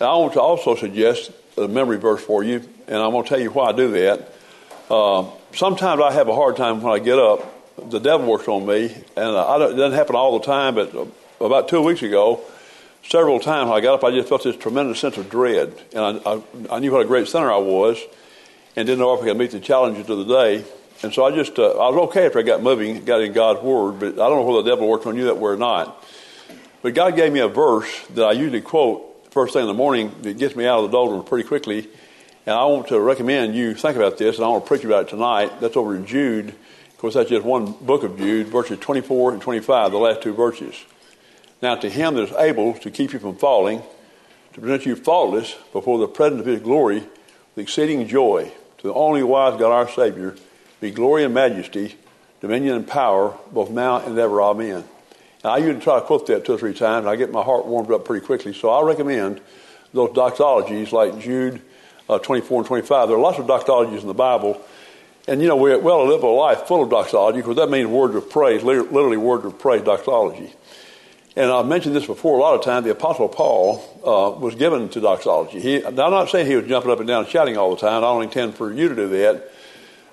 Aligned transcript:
And 0.00 0.08
I 0.08 0.16
want 0.16 0.32
to 0.32 0.40
also 0.40 0.76
suggest 0.76 1.30
a 1.58 1.68
memory 1.68 1.98
verse 1.98 2.22
for 2.22 2.42
you, 2.42 2.66
and 2.86 2.96
I'm 2.96 3.10
going 3.10 3.22
to 3.22 3.28
tell 3.28 3.38
you 3.38 3.50
why 3.50 3.68
I 3.68 3.72
do 3.72 3.90
that. 3.90 4.32
Uh, 4.88 5.26
sometimes 5.54 6.00
I 6.00 6.10
have 6.12 6.28
a 6.28 6.34
hard 6.34 6.56
time 6.56 6.80
when 6.80 6.94
I 6.94 6.98
get 6.98 7.18
up. 7.18 7.90
The 7.90 7.98
devil 7.98 8.26
works 8.26 8.48
on 8.48 8.64
me, 8.64 8.86
and 9.16 9.36
uh, 9.36 9.68
it 9.70 9.76
doesn't 9.76 9.92
happen 9.92 10.16
all 10.16 10.38
the 10.38 10.46
time, 10.46 10.74
but 10.74 10.94
about 11.38 11.68
two 11.68 11.82
weeks 11.82 12.02
ago, 12.02 12.40
several 13.06 13.40
times 13.40 13.68
when 13.68 13.76
I 13.76 13.82
got 13.82 13.94
up, 13.94 14.04
I 14.04 14.10
just 14.10 14.28
felt 14.30 14.42
this 14.42 14.56
tremendous 14.56 15.00
sense 15.00 15.18
of 15.18 15.28
dread. 15.28 15.78
And 15.92 16.00
I, 16.00 16.32
I, 16.32 16.42
I 16.70 16.78
knew 16.78 16.92
what 16.92 17.02
a 17.02 17.06
great 17.06 17.28
sinner 17.28 17.52
I 17.52 17.58
was 17.58 17.98
and 18.76 18.86
didn't 18.86 19.00
know 19.00 19.12
if 19.14 19.20
I 19.20 19.26
could 19.26 19.36
meet 19.36 19.50
the 19.50 19.60
challenges 19.60 20.08
of 20.08 20.16
the 20.18 20.24
day. 20.24 20.64
And 21.02 21.12
so 21.12 21.24
I 21.26 21.30
just, 21.30 21.58
uh, 21.58 21.72
I 21.72 21.90
was 21.90 22.08
okay 22.08 22.26
after 22.26 22.38
I 22.38 22.42
got 22.42 22.62
moving, 22.62 23.04
got 23.04 23.20
in 23.20 23.32
God's 23.32 23.60
Word, 23.62 24.00
but 24.00 24.12
I 24.14 24.28
don't 24.28 24.36
know 24.36 24.44
whether 24.44 24.62
the 24.62 24.70
devil 24.70 24.88
worked 24.88 25.06
on 25.06 25.16
you 25.16 25.24
that 25.24 25.36
way 25.36 25.52
or 25.52 25.56
not. 25.56 26.02
But 26.80 26.94
God 26.94 27.16
gave 27.16 27.32
me 27.32 27.40
a 27.40 27.48
verse 27.48 28.06
that 28.14 28.24
I 28.24 28.32
usually 28.32 28.62
quote 28.62 29.09
first 29.30 29.52
thing 29.52 29.62
in 29.62 29.68
the 29.68 29.74
morning 29.74 30.14
that 30.22 30.38
gets 30.38 30.56
me 30.56 30.66
out 30.66 30.84
of 30.84 30.90
the 30.90 30.96
doldrums 30.96 31.28
pretty 31.28 31.46
quickly. 31.46 31.88
And 32.46 32.54
I 32.54 32.64
want 32.64 32.88
to 32.88 33.00
recommend 33.00 33.54
you 33.54 33.74
think 33.74 33.96
about 33.96 34.18
this, 34.18 34.36
and 34.36 34.44
I 34.44 34.48
want 34.48 34.64
to 34.64 34.68
preach 34.68 34.84
about 34.84 35.06
it 35.06 35.08
tonight. 35.10 35.60
That's 35.60 35.76
over 35.76 35.94
in 35.94 36.06
Jude. 36.06 36.48
Of 36.48 36.98
course, 36.98 37.14
that's 37.14 37.30
just 37.30 37.44
one 37.44 37.72
book 37.72 38.02
of 38.02 38.18
Jude, 38.18 38.48
verses 38.48 38.78
24 38.78 39.32
and 39.32 39.42
25, 39.42 39.92
the 39.92 39.98
last 39.98 40.22
two 40.22 40.34
verses. 40.34 40.74
Now, 41.62 41.74
to 41.76 41.88
him 41.88 42.14
that 42.14 42.22
is 42.24 42.32
able 42.32 42.74
to 42.74 42.90
keep 42.90 43.12
you 43.12 43.18
from 43.18 43.36
falling, 43.36 43.82
to 44.54 44.60
present 44.60 44.86
you 44.86 44.96
faultless 44.96 45.54
before 45.72 45.98
the 45.98 46.08
presence 46.08 46.40
of 46.40 46.46
his 46.46 46.60
glory 46.60 47.00
with 47.00 47.58
exceeding 47.58 48.08
joy, 48.08 48.50
to 48.78 48.86
the 48.88 48.94
only 48.94 49.22
wise 49.22 49.58
God 49.58 49.70
our 49.70 49.88
Savior, 49.88 50.36
be 50.80 50.90
glory 50.90 51.24
and 51.24 51.34
majesty, 51.34 51.96
dominion 52.40 52.76
and 52.76 52.88
power, 52.88 53.36
both 53.52 53.70
now 53.70 53.98
and 53.98 54.18
ever. 54.18 54.42
Amen. 54.42 54.84
I 55.42 55.58
usually 55.58 55.80
try 55.80 55.98
to 55.98 56.04
quote 56.04 56.26
that 56.26 56.44
two 56.44 56.52
or 56.52 56.58
three 56.58 56.74
times, 56.74 57.04
and 57.04 57.08
I 57.08 57.16
get 57.16 57.32
my 57.32 57.42
heart 57.42 57.66
warmed 57.66 57.90
up 57.90 58.04
pretty 58.04 58.24
quickly. 58.24 58.52
So 58.52 58.68
I 58.70 58.82
recommend 58.82 59.40
those 59.94 60.10
doxologies 60.10 60.92
like 60.92 61.18
Jude 61.18 61.62
uh, 62.08 62.18
24 62.18 62.58
and 62.58 62.66
25. 62.66 63.08
There 63.08 63.16
are 63.16 63.20
lots 63.20 63.38
of 63.38 63.46
doxologies 63.46 64.00
in 64.00 64.06
the 64.06 64.14
Bible. 64.14 64.60
And, 65.28 65.40
you 65.40 65.48
know, 65.48 65.56
we 65.56 65.76
well 65.76 66.06
live 66.06 66.22
a 66.22 66.26
life 66.26 66.66
full 66.66 66.82
of 66.82 66.90
doxology 66.90 67.38
because 67.38 67.56
that 67.56 67.70
means 67.70 67.88
words 67.88 68.14
of 68.14 68.28
praise, 68.28 68.62
literally 68.62 69.16
words 69.16 69.44
of 69.44 69.58
praise, 69.58 69.82
doxology. 69.82 70.52
And 71.36 71.50
I've 71.50 71.66
mentioned 71.66 71.94
this 71.94 72.06
before 72.06 72.38
a 72.38 72.42
lot 72.42 72.54
of 72.54 72.64
times. 72.64 72.84
The 72.84 72.90
Apostle 72.90 73.28
Paul 73.28 73.78
uh, 74.04 74.38
was 74.38 74.56
given 74.56 74.88
to 74.90 75.00
doxology. 75.00 75.60
He, 75.60 75.84
I'm 75.84 75.94
not 75.94 76.28
saying 76.28 76.46
he 76.46 76.56
was 76.56 76.66
jumping 76.66 76.90
up 76.90 76.98
and 76.98 77.06
down 77.06 77.24
and 77.24 77.32
shouting 77.32 77.56
all 77.56 77.74
the 77.74 77.80
time. 77.80 77.98
I 77.98 78.00
don't 78.00 78.24
intend 78.24 78.56
for 78.56 78.72
you 78.72 78.88
to 78.88 78.94
do 78.94 79.08
that. 79.08 79.50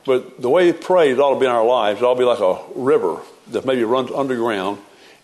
But 0.06 0.42
the 0.42 0.50
way 0.50 0.72
praise 0.72 1.18
ought 1.18 1.34
to 1.34 1.40
be 1.40 1.48
in 1.48 1.52
our 1.52 1.66
lives. 1.66 2.02
It 2.02 2.06
ought 2.06 2.14
to 2.14 2.20
be 2.20 2.26
like 2.26 2.40
a 2.40 2.62
river 2.76 3.20
that 3.48 3.66
maybe 3.66 3.84
runs 3.84 4.12
underground. 4.12 4.78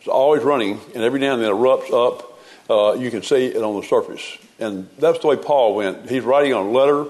It's 0.03 0.09
always 0.09 0.43
running, 0.43 0.81
and 0.93 1.01
every 1.01 1.21
now 1.21 1.35
and 1.35 1.41
then 1.41 1.49
it 1.49 1.53
erupts 1.53 1.93
up. 1.93 2.37
Uh, 2.69 2.99
you 2.99 3.09
can 3.09 3.23
see 3.23 3.45
it 3.45 3.63
on 3.63 3.79
the 3.79 3.87
surface. 3.87 4.37
And 4.59 4.89
that's 4.99 5.19
the 5.19 5.27
way 5.27 5.37
Paul 5.37 5.75
went. 5.75 6.09
He's 6.09 6.23
writing 6.23 6.53
on 6.53 6.65
a 6.65 6.71
letter, 6.71 7.07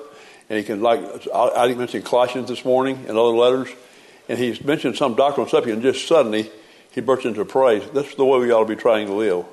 and 0.48 0.60
he 0.60 0.64
can, 0.64 0.84
like, 0.84 1.00
I, 1.34 1.50
I 1.56 1.74
mentioned 1.74 2.06
Colossians 2.06 2.50
this 2.50 2.64
morning 2.64 3.06
and 3.08 3.18
other 3.18 3.36
letters, 3.36 3.70
and 4.30 4.38
he's 4.38 4.64
mentioned 4.64 4.96
some 4.96 5.16
doctrinal 5.16 5.50
subject, 5.50 5.74
and 5.74 5.82
just 5.82 6.08
suddenly 6.08 6.52
he 6.92 7.02
bursts 7.02 7.26
into 7.26 7.44
praise. 7.46 7.82
That's 7.96 8.14
the 8.14 8.26
way 8.26 8.38
we 8.38 8.52
ought 8.52 8.68
to 8.68 8.76
be 8.76 8.80
trying 8.80 9.08
to 9.08 9.14
live. 9.14 9.44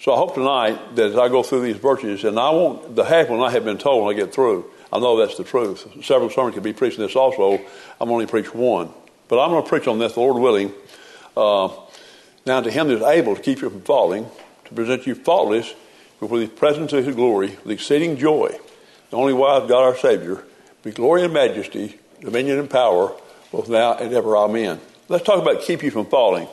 So 0.00 0.12
I 0.12 0.16
hope 0.16 0.34
tonight 0.34 0.96
that 0.96 1.12
as 1.12 1.16
I 1.16 1.28
go 1.28 1.44
through 1.44 1.60
these 1.60 1.76
virtues, 1.76 2.24
and 2.24 2.40
I 2.40 2.50
won't, 2.50 2.96
the 2.96 3.04
half 3.04 3.28
one 3.28 3.38
I 3.38 3.52
have 3.52 3.64
been 3.64 3.78
told 3.78 4.04
when 4.04 4.16
I 4.16 4.18
get 4.18 4.34
through, 4.34 4.68
I 4.92 4.98
know 4.98 5.16
that's 5.16 5.36
the 5.36 5.44
truth. 5.44 5.86
Several 6.02 6.28
sermons 6.28 6.54
could 6.54 6.64
be 6.64 6.72
preaching 6.72 7.06
this 7.06 7.14
also. 7.14 7.64
I'm 8.00 8.10
only 8.10 8.26
preach 8.26 8.52
one. 8.52 8.90
But 9.28 9.40
I'm 9.40 9.50
going 9.50 9.62
to 9.62 9.68
preach 9.68 9.86
on 9.86 10.00
this, 10.00 10.16
Lord 10.16 10.42
willing. 10.42 10.72
Uh, 11.36 11.68
now 12.46 12.60
to 12.60 12.70
him 12.70 12.88
that 12.88 12.96
is 12.96 13.02
able 13.02 13.36
to 13.36 13.42
keep 13.42 13.60
you 13.60 13.70
from 13.70 13.80
falling, 13.82 14.26
to 14.66 14.74
present 14.74 15.06
you 15.06 15.14
faultless 15.14 15.74
before 16.20 16.38
the 16.38 16.46
presence 16.46 16.92
of 16.92 17.04
his 17.04 17.14
glory 17.14 17.58
with 17.64 17.70
exceeding 17.70 18.16
joy, 18.16 18.56
the 19.10 19.16
only 19.16 19.32
wise 19.32 19.68
God 19.68 19.82
our 19.82 19.96
Savior, 19.96 20.44
be 20.82 20.90
glory 20.90 21.22
and 21.22 21.32
majesty, 21.32 21.98
dominion 22.20 22.58
and 22.58 22.70
power, 22.70 23.14
both 23.50 23.68
now 23.68 23.94
and 23.94 24.12
ever. 24.12 24.36
Amen. 24.36 24.80
Let's 25.08 25.24
talk 25.24 25.40
about 25.40 25.62
keep 25.62 25.82
you 25.82 25.90
from 25.90 26.06
falling. 26.06 26.48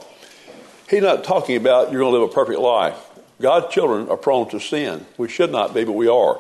He's 0.90 1.02
not 1.02 1.24
talking 1.24 1.56
about 1.56 1.92
you're 1.92 2.02
going 2.02 2.14
to 2.14 2.20
live 2.20 2.30
a 2.30 2.34
perfect 2.34 2.60
life. 2.60 2.98
God's 3.40 3.74
children 3.74 4.10
are 4.10 4.18
prone 4.18 4.50
to 4.50 4.60
sin. 4.60 5.06
We 5.18 5.30
should 5.30 5.52
not 5.52 5.74
be, 5.74 5.84
but 5.84 5.94
we 5.94 6.08
are. 6.08 6.40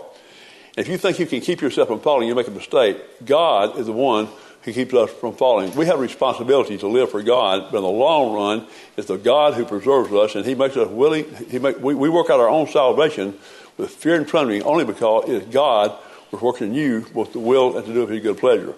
If 0.78 0.88
you 0.88 0.98
think 0.98 1.20
you 1.20 1.26
can 1.26 1.42
keep 1.42 1.62
yourself 1.62 1.88
from 1.88 2.00
falling, 2.00 2.28
you 2.28 2.36
make 2.36 2.48
a 2.48 2.52
mistake. 2.52 2.98
God 3.26 3.78
is 3.78 3.88
the 3.88 3.94
one 3.94 4.30
who 4.64 4.74
keeps 4.74 4.94
us 4.94 5.10
from 5.10 5.34
falling. 5.34 5.74
We 5.76 5.88
have 5.88 5.98
a 5.98 6.02
responsibility 6.02 6.78
to 6.80 6.88
live 6.88 7.10
for 7.10 7.24
God, 7.24 7.72
but 7.72 7.78
in 7.78 7.84
the 7.84 7.90
long 7.90 8.34
run, 8.34 8.68
it's 8.96 9.08
the 9.08 9.18
God 9.18 9.56
who 9.56 9.66
preserves 9.66 10.12
us, 10.12 10.36
and 10.36 10.46
He 10.46 10.56
makes 10.56 10.78
us 10.78 10.88
willing. 10.88 11.26
He 11.50 11.60
make, 11.60 11.80
we, 11.80 11.96
we 11.96 12.10
work 12.10 12.30
out 12.30 12.40
our 12.40 12.50
own 12.50 12.68
salvation 12.68 13.38
with 13.78 13.90
fear 13.90 14.16
and 14.16 14.28
trembling 14.28 14.64
only 14.64 14.86
because 14.86 15.28
it 15.28 15.44
is 15.44 15.54
God 15.54 15.92
who's 16.30 16.42
working 16.42 16.68
in 16.68 16.74
you 16.76 17.06
both 17.14 17.34
the 17.34 17.40
will 17.40 17.76
and 17.76 17.86
to 17.86 17.94
do 17.94 18.02
of 18.04 18.10
His 18.10 18.22
good 18.22 18.38
pleasure. 18.38 18.76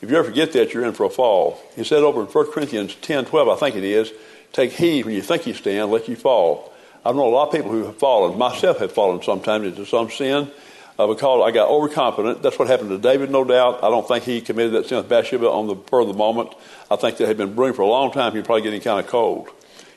If 0.00 0.10
you 0.10 0.16
ever 0.16 0.28
forget 0.28 0.52
that, 0.52 0.72
you're 0.72 0.84
in 0.84 0.92
for 0.92 1.04
a 1.04 1.10
fall. 1.10 1.60
He 1.74 1.84
said 1.84 2.02
over 2.02 2.20
in 2.20 2.26
1 2.26 2.52
Corinthians 2.52 2.94
10 2.94 3.26
12, 3.26 3.48
I 3.48 3.56
think 3.56 3.76
it 3.76 3.84
is, 3.84 4.12
Take 4.52 4.72
heed 4.72 5.04
when 5.04 5.14
you 5.14 5.22
think 5.22 5.46
you 5.46 5.54
stand, 5.54 5.90
let 5.90 6.08
you 6.08 6.16
fall. 6.16 6.72
I 7.04 7.12
know 7.12 7.28
a 7.28 7.30
lot 7.30 7.48
of 7.48 7.54
people 7.54 7.70
who 7.70 7.84
have 7.84 7.96
fallen. 7.96 8.38
Myself 8.38 8.78
have 8.78 8.92
fallen 8.92 9.22
sometimes 9.22 9.66
into 9.66 9.86
some 9.86 10.10
sin 10.10 10.50
uh, 10.98 11.06
because 11.06 11.46
I 11.46 11.52
got 11.52 11.68
overconfident. 11.68 12.42
That's 12.42 12.58
what 12.58 12.68
happened 12.68 12.90
to 12.90 12.98
David, 12.98 13.30
no 13.30 13.44
doubt. 13.44 13.84
I 13.84 13.88
don't 13.88 14.06
think 14.06 14.24
he 14.24 14.40
committed 14.40 14.72
that 14.72 14.86
sin 14.86 14.98
with 14.98 15.08
Bathsheba 15.08 15.48
on 15.48 15.66
the 15.68 15.76
spur 15.76 16.00
of 16.00 16.08
the 16.08 16.14
moment. 16.14 16.54
I 16.90 16.96
think 16.96 17.18
that 17.18 17.28
had 17.28 17.36
been 17.36 17.54
brewing 17.54 17.74
for 17.74 17.82
a 17.82 17.86
long 17.86 18.10
time. 18.10 18.32
He 18.32 18.38
was 18.38 18.46
probably 18.46 18.62
getting 18.62 18.80
kind 18.80 18.98
of 18.98 19.06
cold. 19.06 19.48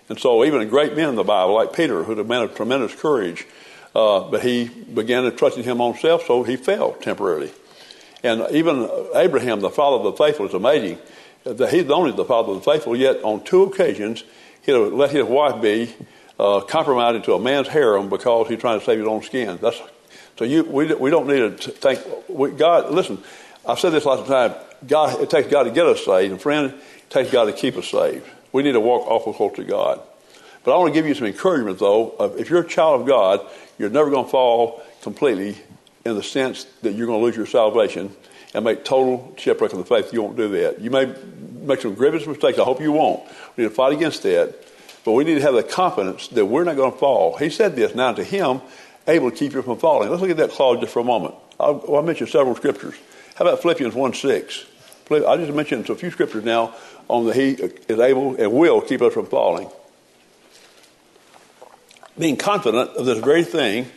And 0.09 0.19
so 0.19 0.45
even 0.45 0.61
a 0.61 0.65
great 0.65 0.95
man 0.95 1.09
in 1.09 1.15
the 1.15 1.23
Bible, 1.23 1.55
like 1.55 1.73
Peter, 1.73 2.03
who's 2.03 2.19
a 2.19 2.23
man 2.23 2.43
of 2.43 2.55
tremendous 2.55 2.93
courage, 2.93 3.47
uh, 3.95 4.29
but 4.29 4.43
he 4.43 4.67
began 4.67 5.23
to 5.23 5.31
trust 5.31 5.57
in 5.57 5.63
him 5.63 5.81
on 5.81 5.93
himself, 5.93 6.25
so 6.25 6.43
he 6.43 6.55
fell 6.55 6.93
temporarily. 6.93 7.51
And 8.23 8.45
even 8.51 8.89
Abraham, 9.15 9.61
the 9.61 9.69
father 9.69 9.97
of 9.97 10.03
the 10.03 10.13
faithful, 10.13 10.45
is 10.45 10.53
amazing. 10.53 10.99
He's 11.43 11.89
only 11.89 12.11
the 12.11 12.25
father 12.25 12.51
of 12.51 12.63
the 12.63 12.71
faithful, 12.71 12.95
yet 12.95 13.23
on 13.23 13.43
two 13.43 13.63
occasions 13.63 14.23
he'd 14.61 14.73
let 14.73 15.09
his 15.09 15.25
wife 15.25 15.61
be 15.61 15.93
uh, 16.39 16.61
compromised 16.61 17.15
into 17.15 17.33
a 17.33 17.39
man's 17.39 17.67
harem 17.67 18.09
because 18.09 18.47
he's 18.47 18.59
trying 18.59 18.79
to 18.79 18.85
save 18.85 18.99
his 18.99 19.07
own 19.07 19.23
skin. 19.23 19.57
That's 19.61 19.81
so 20.37 20.45
you 20.45 20.63
we, 20.63 20.93
we 20.93 21.09
don't 21.09 21.27
need 21.27 21.59
to 21.61 21.71
think 21.71 21.99
we, 22.27 22.51
God. 22.51 22.91
Listen, 22.91 23.21
I've 23.67 23.79
said 23.79 23.91
this 23.91 24.05
lots 24.05 24.21
of 24.21 24.27
times. 24.27 24.55
God, 24.87 25.21
it 25.21 25.29
takes 25.29 25.47
God 25.47 25.63
to 25.63 25.71
get 25.71 25.85
us 25.85 26.03
saved, 26.03 26.31
and 26.31 26.41
friend, 26.41 26.73
it 26.73 27.09
takes 27.09 27.31
God 27.31 27.45
to 27.45 27.53
keep 27.53 27.77
us 27.77 27.87
saved. 27.87 28.25
We 28.51 28.63
need 28.63 28.71
to 28.73 28.79
walk 28.79 29.07
awful 29.07 29.33
close 29.33 29.55
to 29.55 29.63
God. 29.63 30.01
But 30.63 30.73
I 30.73 30.77
want 30.77 30.93
to 30.93 30.99
give 30.99 31.07
you 31.07 31.13
some 31.13 31.27
encouragement, 31.27 31.79
though. 31.79 32.15
If 32.37 32.49
you're 32.49 32.61
a 32.61 32.67
child 32.67 33.01
of 33.01 33.07
God, 33.07 33.41
you're 33.77 33.89
never 33.89 34.09
going 34.09 34.25
to 34.25 34.31
fall 34.31 34.83
completely 35.01 35.57
in 36.05 36.15
the 36.15 36.23
sense 36.23 36.65
that 36.81 36.93
you're 36.93 37.07
going 37.07 37.19
to 37.19 37.25
lose 37.25 37.35
your 37.35 37.45
salvation 37.45 38.15
and 38.53 38.65
make 38.65 38.83
total 38.83 39.33
shipwreck 39.37 39.71
of 39.71 39.79
the 39.79 39.85
faith. 39.85 40.13
You 40.13 40.23
won't 40.23 40.37
do 40.37 40.49
that. 40.49 40.81
You 40.81 40.91
may 40.91 41.13
make 41.61 41.81
some 41.81 41.93
grievous 41.93 42.27
mistakes. 42.27 42.59
I 42.59 42.63
hope 42.63 42.81
you 42.81 42.91
won't. 42.91 43.23
We 43.55 43.63
need 43.63 43.69
to 43.69 43.75
fight 43.75 43.93
against 43.93 44.23
that. 44.23 44.55
But 45.03 45.13
we 45.13 45.23
need 45.23 45.35
to 45.35 45.41
have 45.41 45.53
the 45.53 45.63
confidence 45.63 46.27
that 46.29 46.45
we're 46.45 46.63
not 46.63 46.75
going 46.75 46.91
to 46.91 46.97
fall. 46.97 47.37
He 47.37 47.49
said 47.49 47.75
this 47.75 47.95
now 47.95 48.13
to 48.13 48.23
him, 48.23 48.61
able 49.07 49.31
to 49.31 49.35
keep 49.35 49.53
you 49.53 49.61
from 49.61 49.77
falling. 49.77 50.09
Let's 50.09 50.21
look 50.21 50.31
at 50.31 50.37
that 50.37 50.51
clause 50.51 50.79
just 50.79 50.93
for 50.93 50.99
a 50.99 51.03
moment. 51.03 51.35
I'll, 51.59 51.75
well, 51.87 52.01
I 52.01 52.05
mentioned 52.05 52.29
several 52.29 52.55
scriptures. 52.55 52.95
How 53.35 53.45
about 53.45 53.61
Philippians 53.61 53.93
1 53.93 54.13
6? 54.13 54.65
I 55.11 55.37
just 55.37 55.53
mentioned 55.53 55.89
a 55.89 55.95
few 55.95 56.09
scriptures 56.09 56.45
now 56.45 56.73
on 57.09 57.25
the 57.25 57.33
He 57.33 57.51
is 57.51 57.99
able 57.99 58.35
and 58.35 58.51
will 58.53 58.81
keep 58.81 59.01
us 59.01 59.13
from 59.13 59.25
falling. 59.25 59.69
Being 62.17 62.37
confident 62.37 62.91
of 62.91 63.05
this 63.05 63.19
very 63.19 63.43
thing, 63.43 63.87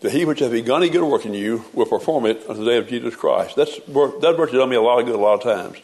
that 0.00 0.12
he 0.12 0.24
which 0.24 0.38
hath 0.38 0.52
begun 0.52 0.82
a 0.82 0.88
good 0.88 1.02
work 1.02 1.26
in 1.26 1.34
you 1.34 1.64
will 1.72 1.86
perform 1.86 2.26
it 2.26 2.44
unto 2.48 2.62
the 2.62 2.70
day 2.70 2.76
of 2.76 2.88
Jesus 2.88 3.16
Christ. 3.16 3.56
That's, 3.56 3.74
that 3.76 4.34
verse 4.36 4.50
has 4.50 4.58
done 4.58 4.70
me 4.70 4.76
a 4.76 4.80
lot 4.80 5.00
of 5.00 5.06
good 5.06 5.14
a 5.14 5.18
lot 5.18 5.34
of 5.34 5.42
times. 5.42 5.78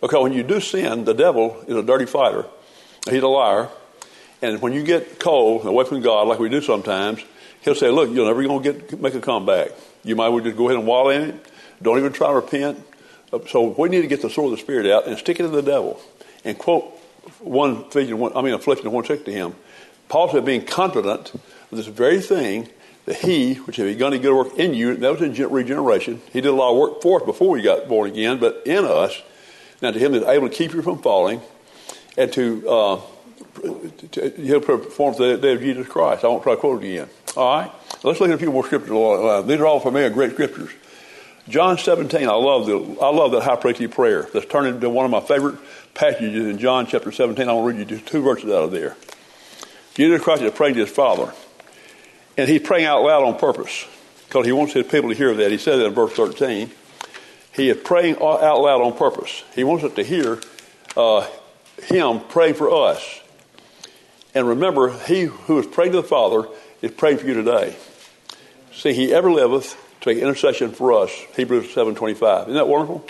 Because 0.00 0.22
when 0.22 0.32
you 0.32 0.42
do 0.42 0.60
sin, 0.60 1.04
the 1.04 1.14
devil 1.14 1.64
is 1.66 1.76
a 1.76 1.82
dirty 1.82 2.06
fighter. 2.06 2.46
He's 3.10 3.22
a 3.22 3.28
liar. 3.28 3.70
And 4.40 4.60
when 4.60 4.72
you 4.72 4.82
get 4.82 5.18
cold 5.18 5.66
away 5.66 5.84
from 5.84 6.00
God, 6.00 6.28
like 6.28 6.38
we 6.38 6.48
do 6.48 6.60
sometimes, 6.60 7.22
he'll 7.64 7.74
say, 7.74 7.90
look, 7.90 8.10
you're 8.10 8.26
never 8.26 8.42
going 8.44 8.62
to 8.62 8.72
get 8.72 9.00
make 9.00 9.14
a 9.14 9.20
comeback. 9.20 9.70
You 10.04 10.14
might 10.16 10.26
as 10.26 10.32
well 10.32 10.44
just 10.44 10.56
go 10.56 10.68
ahead 10.68 10.78
and 10.78 10.86
wallow 10.86 11.10
in 11.10 11.22
it. 11.30 11.46
Don't 11.82 11.98
even 11.98 12.12
try 12.12 12.28
to 12.28 12.34
repent. 12.34 12.84
So 13.48 13.74
we 13.76 13.88
need 13.88 14.02
to 14.02 14.06
get 14.06 14.22
the 14.22 14.30
sword 14.30 14.52
of 14.52 14.58
the 14.58 14.62
Spirit 14.62 14.86
out 14.86 15.08
and 15.08 15.18
stick 15.18 15.40
it 15.40 15.42
to 15.42 15.48
the 15.48 15.62
devil. 15.62 16.00
And 16.44 16.56
quote 16.56 16.84
one 17.40 17.84
Ephesians 17.88 18.32
I 18.36 18.42
mean 18.42 18.58
Philippians 18.58 18.88
one 18.88 19.04
six 19.04 19.24
to 19.24 19.32
him. 19.32 19.54
Paul 20.08 20.30
said, 20.30 20.44
being 20.44 20.64
confident 20.64 21.32
of 21.34 21.70
this 21.72 21.86
very 21.86 22.20
thing, 22.20 22.68
that 23.06 23.16
he, 23.16 23.54
which 23.54 23.76
had 23.76 23.86
begun 23.86 24.12
a 24.12 24.18
good 24.18 24.36
work 24.36 24.58
in 24.58 24.74
you, 24.74 24.94
that 24.96 25.18
was 25.18 25.22
in 25.22 25.48
regeneration. 25.50 26.20
He 26.32 26.40
did 26.40 26.48
a 26.48 26.52
lot 26.52 26.72
of 26.72 26.76
work 26.78 27.02
for 27.02 27.20
us 27.20 27.26
before 27.26 27.50
we 27.50 27.62
got 27.62 27.88
born 27.88 28.10
again, 28.10 28.38
but 28.38 28.62
in 28.66 28.84
us, 28.84 29.20
now 29.82 29.90
to 29.90 29.98
him 29.98 30.12
that 30.12 30.22
is 30.22 30.28
able 30.28 30.48
to 30.48 30.54
keep 30.54 30.72
you 30.72 30.82
from 30.82 30.98
falling 30.98 31.40
and 32.16 32.32
to, 32.34 32.68
uh, 32.68 33.00
he'll 33.62 34.60
perform 34.60 35.14
the 35.16 35.36
day 35.36 35.54
of 35.54 35.60
Jesus 35.60 35.86
Christ. 35.86 36.24
I 36.24 36.28
won't 36.28 36.42
try 36.42 36.54
to 36.54 36.60
quote 36.60 36.82
it 36.82 36.88
again. 36.88 37.08
All 37.36 37.56
right? 37.56 37.72
Let's 38.02 38.20
look 38.20 38.30
at 38.30 38.34
a 38.34 38.38
few 38.38 38.52
more 38.52 38.64
scriptures. 38.64 38.90
Uh, 38.90 39.42
these 39.42 39.60
are 39.60 39.66
all 39.66 39.80
for 39.80 39.88
familiar, 39.88 40.10
great 40.10 40.32
scriptures. 40.32 40.70
John 41.48 41.76
17, 41.76 42.26
I 42.26 42.32
love, 42.32 42.66
the, 42.66 42.78
I 43.02 43.10
love 43.10 43.32
that 43.32 43.42
high 43.42 43.56
priestly 43.56 43.86
prayer. 43.86 44.28
That's 44.32 44.46
turned 44.46 44.68
into 44.68 44.88
one 44.88 45.04
of 45.04 45.10
my 45.10 45.20
favorite 45.20 45.56
passages 45.92 46.46
in 46.46 46.58
John 46.58 46.86
chapter 46.86 47.12
17. 47.12 47.48
I 47.48 47.52
want 47.52 47.64
to 47.64 47.78
read 47.78 47.90
you 47.90 47.96
just 47.96 48.10
two 48.10 48.22
verses 48.22 48.46
out 48.46 48.64
of 48.64 48.70
there. 48.70 48.96
Jesus 49.94 50.22
Christ 50.22 50.42
is 50.42 50.52
praying 50.52 50.74
to 50.74 50.80
his 50.80 50.90
Father. 50.90 51.32
And 52.36 52.48
he's 52.48 52.62
praying 52.62 52.86
out 52.86 53.02
loud 53.02 53.22
on 53.24 53.38
purpose 53.38 53.86
because 54.26 54.46
he 54.46 54.52
wants 54.52 54.72
his 54.72 54.86
people 54.86 55.10
to 55.10 55.14
hear 55.14 55.34
that. 55.34 55.50
He 55.50 55.58
said 55.58 55.76
that 55.76 55.86
in 55.86 55.94
verse 55.94 56.12
13. 56.12 56.70
He 57.54 57.68
is 57.68 57.76
praying 57.76 58.16
out 58.16 58.60
loud 58.60 58.80
on 58.80 58.96
purpose. 58.96 59.44
He 59.54 59.62
wants 59.62 59.84
us 59.84 59.92
to 59.94 60.02
hear 60.02 60.40
uh, 60.96 61.28
him 61.84 62.20
praying 62.28 62.54
for 62.54 62.70
us. 62.88 63.20
And 64.34 64.48
remember, 64.48 64.92
he 64.98 65.22
who 65.22 65.58
is 65.58 65.66
praying 65.66 65.92
to 65.92 66.02
the 66.02 66.08
Father 66.08 66.48
is 66.82 66.90
praying 66.90 67.18
for 67.18 67.26
you 67.26 67.34
today. 67.34 67.76
See, 68.72 68.92
he 68.92 69.14
ever 69.14 69.30
liveth 69.30 69.76
to 70.00 70.10
make 70.10 70.18
intercession 70.18 70.72
for 70.72 70.92
us. 70.92 71.10
Hebrews 71.36 71.74
7.25. 71.74 72.42
Isn't 72.42 72.54
that 72.54 72.68
wonderful? 72.68 73.06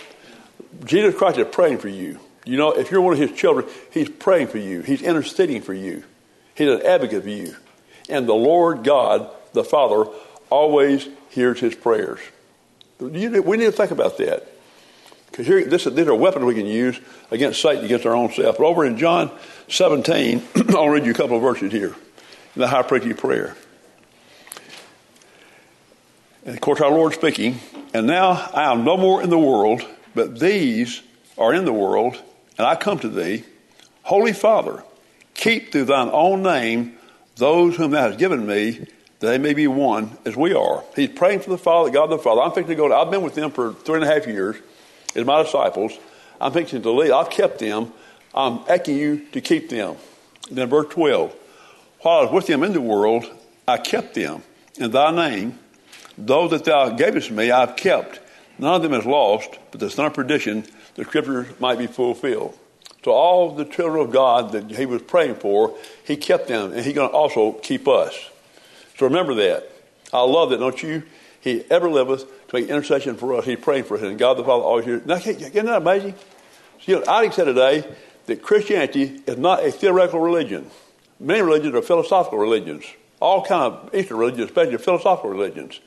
Jesus 0.83 1.15
Christ 1.15 1.39
is 1.39 1.47
praying 1.51 1.79
for 1.79 1.89
you. 1.89 2.19
You 2.45 2.57
know, 2.57 2.71
if 2.71 2.91
you're 2.91 3.01
one 3.01 3.13
of 3.13 3.19
his 3.19 3.31
children, 3.31 3.65
he's 3.91 4.09
praying 4.09 4.47
for 4.47 4.59
you. 4.59 4.81
He's 4.81 5.01
interceding 5.01 5.61
for 5.61 5.73
you. 5.73 6.03
He's 6.53 6.69
an 6.69 6.83
advocate 6.83 7.23
for 7.23 7.29
you. 7.29 7.55
And 8.07 8.27
the 8.27 8.35
Lord 8.35 8.83
God, 8.83 9.29
the 9.53 9.63
Father, 9.63 10.09
always 10.51 11.07
hears 11.29 11.59
his 11.59 11.73
prayers. 11.73 12.19
we 12.99 13.09
need 13.09 13.65
to 13.65 13.71
think 13.71 13.91
about 13.91 14.17
that. 14.19 14.47
Because 15.35 15.47
here, 15.47 15.65
this, 15.65 15.83
these 15.83 16.07
are 16.07 16.15
weapons 16.15 16.45
we 16.45 16.55
can 16.55 16.65
use 16.65 16.97
against 17.29 17.61
Satan, 17.61 17.83
against 17.83 18.05
our 18.05 18.15
own 18.15 18.31
self. 18.31 18.57
But 18.57 18.63
over 18.63 18.85
in 18.85 18.97
John 18.97 19.29
17, 19.67 20.41
I'll 20.69 20.87
read 20.87 21.03
you 21.03 21.11
a 21.11 21.13
couple 21.13 21.35
of 21.35 21.41
verses 21.41 21.73
here 21.73 21.93
in 22.55 22.61
the 22.61 22.69
high 22.69 22.83
priestly 22.83 23.13
prayer. 23.13 23.57
And 26.45 26.55
of 26.55 26.61
course, 26.61 26.79
our 26.79 26.89
Lord 26.89 27.15
speaking, 27.15 27.59
and 27.93 28.07
now 28.07 28.49
I 28.53 28.71
am 28.71 28.85
no 28.85 28.95
more 28.95 29.21
in 29.21 29.29
the 29.29 29.37
world, 29.37 29.85
but 30.13 30.39
these 30.39 31.01
are 31.37 31.53
in 31.53 31.65
the 31.65 31.73
world, 31.73 32.15
and 32.57 32.65
I 32.65 32.75
come 32.75 32.99
to 32.99 33.09
thee. 33.09 33.43
Holy 34.03 34.31
Father, 34.31 34.85
keep 35.33 35.73
through 35.73 35.85
thine 35.85 36.11
own 36.13 36.43
name 36.43 36.97
those 37.35 37.75
whom 37.75 37.91
thou 37.91 38.07
hast 38.07 38.19
given 38.19 38.47
me, 38.47 38.87
that 39.19 39.27
they 39.27 39.37
may 39.37 39.53
be 39.53 39.67
one 39.67 40.17
as 40.23 40.37
we 40.37 40.53
are. 40.53 40.81
He's 40.95 41.09
praying 41.09 41.41
for 41.41 41.49
the 41.49 41.57
Father, 41.57 41.89
God 41.89 42.09
the 42.09 42.19
Father. 42.19 42.39
I'm 42.39 42.51
fixing 42.51 42.67
to 42.69 42.75
go 42.75 42.87
to, 42.87 42.95
I've 42.95 43.11
been 43.11 43.21
with 43.21 43.35
them 43.35 43.51
for 43.51 43.73
three 43.73 43.95
and 43.95 44.05
a 44.05 44.07
half 44.07 44.27
years 44.27 44.55
as 45.15 45.25
my 45.25 45.43
disciples. 45.43 45.93
I'm 46.39 46.51
fixing 46.51 46.81
to 46.81 46.91
leave. 46.91 47.11
I've 47.11 47.29
kept 47.29 47.59
them. 47.59 47.93
I'm 48.33 48.59
asking 48.67 48.97
you 48.97 49.25
to 49.31 49.41
keep 49.41 49.69
them. 49.69 49.95
Then 50.51 50.69
verse 50.69 50.87
12. 50.89 51.33
While 52.01 52.19
I 52.19 52.23
was 52.23 52.31
with 52.31 52.47
them 52.47 52.63
in 52.63 52.73
the 52.73 52.81
world, 52.81 53.25
I 53.67 53.77
kept 53.77 54.13
them 54.13 54.43
in 54.77 54.91
thy 54.91 55.11
name. 55.11 55.57
Those 56.17 56.51
that 56.51 56.65
thou 56.65 56.89
gavest 56.89 57.31
me, 57.31 57.51
I've 57.51 57.75
kept. 57.75 58.19
None 58.57 58.75
of 58.75 58.81
them 58.81 58.93
is 58.93 59.05
lost, 59.05 59.57
but 59.71 59.79
the 59.79 59.89
son 59.89 60.05
of 60.05 60.13
perdition, 60.13 60.65
the 60.95 61.03
scriptures 61.03 61.47
might 61.59 61.77
be 61.77 61.87
fulfilled. 61.87 62.57
So 63.03 63.11
all 63.11 63.51
the 63.51 63.65
children 63.65 64.05
of 64.05 64.11
God 64.11 64.51
that 64.53 64.71
he 64.71 64.85
was 64.85 65.01
praying 65.01 65.35
for, 65.35 65.75
he 66.03 66.15
kept 66.15 66.47
them, 66.47 66.71
and 66.71 66.85
he's 66.85 66.95
going 66.95 67.09
to 67.09 67.15
also 67.15 67.53
keep 67.53 67.87
us. 67.87 68.13
So 68.97 69.05
remember 69.05 69.35
that. 69.35 69.69
I 70.13 70.21
love 70.21 70.49
that, 70.51 70.59
don't 70.59 70.81
you? 70.81 71.03
He 71.41 71.63
ever 71.69 71.89
liveth 71.89 72.44
make 72.55 72.69
intercession 72.69 73.15
for 73.15 73.35
us. 73.35 73.45
He's 73.45 73.59
praying 73.59 73.83
for 73.83 73.97
us, 73.97 74.03
and 74.03 74.17
God 74.17 74.37
the 74.37 74.43
Father 74.43 74.63
always 74.63 74.85
hears. 74.85 75.05
Now, 75.05 75.15
isn't 75.15 75.53
that 75.53 75.81
amazing? 75.81 76.15
So, 76.81 76.91
you 76.91 76.99
know, 76.99 77.05
I 77.07 77.29
said 77.29 77.45
today 77.45 77.85
that 78.25 78.41
Christianity 78.41 79.21
is 79.27 79.37
not 79.37 79.63
a 79.65 79.71
theoretical 79.71 80.19
religion. 80.19 80.69
Many 81.19 81.41
religions 81.41 81.75
are 81.75 81.81
philosophical 81.81 82.39
religions. 82.39 82.85
All 83.19 83.45
kind 83.45 83.73
of 83.73 83.95
Eastern 83.95 84.17
religions, 84.17 84.49
especially 84.49 84.77
philosophical 84.77 85.29
religions. 85.29 85.79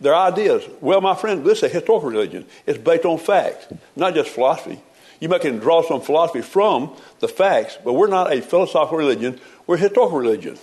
Their 0.00 0.14
ideas. 0.14 0.64
Well, 0.80 1.00
my 1.00 1.14
friend, 1.14 1.44
this 1.44 1.58
is 1.58 1.64
a 1.64 1.68
historical 1.68 2.10
religion. 2.10 2.46
It's 2.66 2.78
based 2.78 3.04
on 3.04 3.18
facts, 3.18 3.66
not 3.94 4.14
just 4.14 4.30
philosophy. 4.30 4.80
You 5.20 5.28
might 5.28 5.42
can 5.42 5.58
draw 5.58 5.82
some 5.82 6.00
philosophy 6.00 6.42
from 6.42 6.94
the 7.20 7.28
facts, 7.28 7.78
but 7.82 7.92
we're 7.92 8.08
not 8.08 8.32
a 8.32 8.42
philosophical 8.42 8.98
religion. 8.98 9.40
We're 9.66 9.76
a 9.76 9.78
historical 9.78 10.18
religion. 10.18 10.58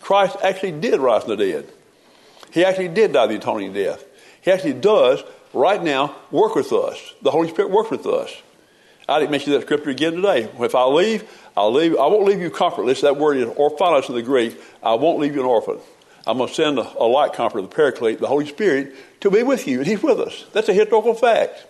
Christ 0.00 0.36
actually 0.42 0.72
did 0.72 1.00
rise 1.00 1.24
from 1.24 1.36
the 1.36 1.44
dead. 1.44 1.72
He 2.50 2.64
actually 2.64 2.88
did 2.88 3.12
die 3.12 3.26
the 3.26 3.36
atoning 3.36 3.72
death. 3.72 4.04
He 4.48 4.52
actually 4.52 4.80
does, 4.80 5.22
right 5.52 5.82
now, 5.82 6.16
work 6.30 6.54
with 6.54 6.72
us. 6.72 7.12
The 7.20 7.30
Holy 7.30 7.50
Spirit 7.50 7.70
works 7.70 7.90
with 7.90 8.06
us. 8.06 8.34
I 9.06 9.18
didn't 9.18 9.30
mention 9.30 9.52
that 9.52 9.60
scripture 9.60 9.90
again 9.90 10.14
today. 10.14 10.48
If 10.58 10.74
I 10.74 10.84
leave, 10.84 11.30
I'll 11.54 11.70
leave. 11.70 11.96
I 11.96 12.06
won't 12.06 12.24
leave 12.24 12.40
you 12.40 12.48
comfortless. 12.48 13.02
That 13.02 13.18
word 13.18 13.36
is 13.36 13.44
orphanos 13.44 14.08
in 14.08 14.14
the 14.14 14.22
Greek. 14.22 14.58
I 14.82 14.94
won't 14.94 15.18
leave 15.18 15.34
you 15.34 15.42
an 15.42 15.46
orphan. 15.46 15.76
I'm 16.26 16.38
going 16.38 16.48
to 16.48 16.54
send 16.54 16.78
a, 16.78 16.90
a 16.98 17.04
light 17.04 17.34
comforter, 17.34 17.60
the 17.60 17.68
Paraclete, 17.68 18.20
the 18.20 18.26
Holy 18.26 18.46
Spirit, 18.46 18.94
to 19.20 19.30
be 19.30 19.42
with 19.42 19.68
you, 19.68 19.80
and 19.80 19.86
He's 19.86 20.02
with 20.02 20.18
us. 20.18 20.46
That's 20.54 20.70
a 20.70 20.72
historical 20.72 21.12
fact. 21.12 21.66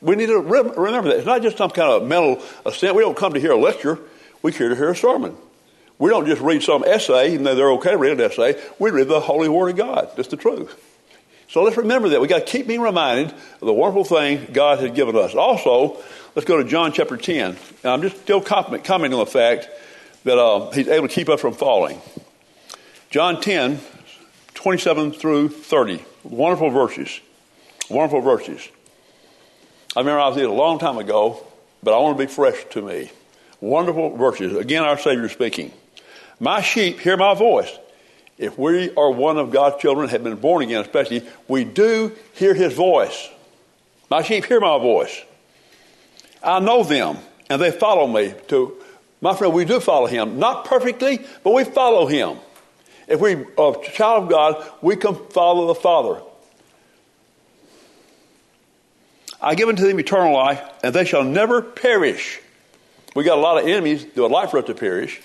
We 0.00 0.16
need 0.16 0.28
to 0.28 0.40
remember 0.40 1.10
that. 1.10 1.18
It's 1.18 1.26
not 1.26 1.42
just 1.42 1.58
some 1.58 1.68
kind 1.68 1.92
of 1.92 2.08
mental 2.08 2.42
assent. 2.64 2.96
We 2.96 3.02
don't 3.02 3.14
come 3.14 3.34
to 3.34 3.40
hear 3.40 3.52
a 3.52 3.58
lecture. 3.58 3.98
We 4.40 4.52
here 4.52 4.70
to 4.70 4.74
hear 4.74 4.88
a 4.88 4.96
sermon. 4.96 5.36
We 5.98 6.08
don't 6.08 6.24
just 6.24 6.40
read 6.40 6.62
some 6.62 6.82
essay, 6.82 7.34
even 7.34 7.44
though 7.44 7.54
they're 7.54 7.72
okay 7.72 7.90
to 7.90 7.98
read 7.98 8.12
an 8.12 8.22
essay. 8.22 8.58
We 8.78 8.88
read 8.88 9.08
the 9.08 9.20
Holy 9.20 9.50
Word 9.50 9.68
of 9.68 9.76
God. 9.76 10.12
That's 10.16 10.28
the 10.28 10.38
truth. 10.38 10.94
So 11.48 11.62
let's 11.62 11.76
remember 11.76 12.08
that. 12.10 12.20
We've 12.20 12.30
got 12.30 12.40
to 12.40 12.44
keep 12.44 12.66
being 12.66 12.80
reminded 12.80 13.28
of 13.28 13.60
the 13.60 13.72
wonderful 13.72 14.04
thing 14.04 14.48
God 14.52 14.80
has 14.80 14.90
given 14.92 15.16
us. 15.16 15.34
Also, 15.34 16.02
let's 16.34 16.46
go 16.46 16.60
to 16.60 16.68
John 16.68 16.92
chapter 16.92 17.16
10. 17.16 17.44
And 17.44 17.56
I'm 17.84 18.02
just 18.02 18.20
still 18.20 18.40
commenting 18.40 19.14
on 19.14 19.20
the 19.20 19.26
fact 19.26 19.68
that 20.24 20.38
uh, 20.38 20.70
He's 20.72 20.88
able 20.88 21.08
to 21.08 21.14
keep 21.14 21.28
us 21.28 21.40
from 21.40 21.54
falling. 21.54 22.00
John 23.10 23.40
10, 23.40 23.80
27 24.54 25.12
through 25.12 25.50
30. 25.50 26.04
Wonderful 26.24 26.70
verses. 26.70 27.20
Wonderful 27.88 28.20
verses. 28.20 28.68
I 29.94 30.00
remember 30.00 30.20
I 30.20 30.28
was 30.28 30.36
here 30.36 30.48
a 30.48 30.52
long 30.52 30.78
time 30.78 30.98
ago, 30.98 31.46
but 31.82 31.94
I 31.94 31.98
want 31.98 32.18
to 32.18 32.26
be 32.26 32.30
fresh 32.30 32.64
to 32.70 32.82
me. 32.82 33.10
Wonderful 33.60 34.16
verses. 34.16 34.56
Again, 34.56 34.82
our 34.82 34.98
Savior 34.98 35.28
speaking. 35.28 35.72
My 36.40 36.60
sheep 36.60 36.98
hear 36.98 37.16
my 37.16 37.34
voice. 37.34 37.70
If 38.38 38.58
we 38.58 38.94
are 38.94 39.10
one 39.10 39.38
of 39.38 39.50
God's 39.50 39.80
children, 39.80 40.08
have 40.10 40.22
been 40.22 40.36
born 40.36 40.62
again 40.62 40.82
especially, 40.82 41.26
we 41.48 41.64
do 41.64 42.12
hear 42.34 42.54
his 42.54 42.74
voice. 42.74 43.28
My 44.10 44.22
sheep 44.22 44.44
hear 44.44 44.60
my 44.60 44.78
voice. 44.78 45.22
I 46.42 46.60
know 46.60 46.84
them, 46.84 47.16
and 47.48 47.60
they 47.60 47.70
follow 47.70 48.06
me. 48.06 48.34
To 48.48 48.76
my 49.20 49.34
friend, 49.34 49.54
we 49.54 49.64
do 49.64 49.80
follow 49.80 50.06
him. 50.06 50.38
Not 50.38 50.66
perfectly, 50.66 51.24
but 51.42 51.54
we 51.54 51.64
follow 51.64 52.06
him. 52.06 52.36
If 53.08 53.20
we 53.20 53.44
are 53.56 53.80
a 53.80 53.90
child 53.92 54.24
of 54.24 54.28
God, 54.30 54.70
we 54.82 54.96
can 54.96 55.14
follow 55.30 55.68
the 55.68 55.74
Father. 55.74 56.20
I 59.40 59.54
give 59.54 59.68
unto 59.68 59.86
them 59.86 59.98
eternal 59.98 60.34
life, 60.34 60.62
and 60.82 60.94
they 60.94 61.04
shall 61.04 61.24
never 61.24 61.62
perish. 61.62 62.40
We 63.14 63.24
got 63.24 63.38
a 63.38 63.40
lot 63.40 63.58
of 63.58 63.68
enemies 63.68 64.04
that 64.04 64.20
would 64.20 64.30
like 64.30 64.50
for 64.50 64.58
us 64.58 64.66
to 64.66 64.74
perish. 64.74 65.20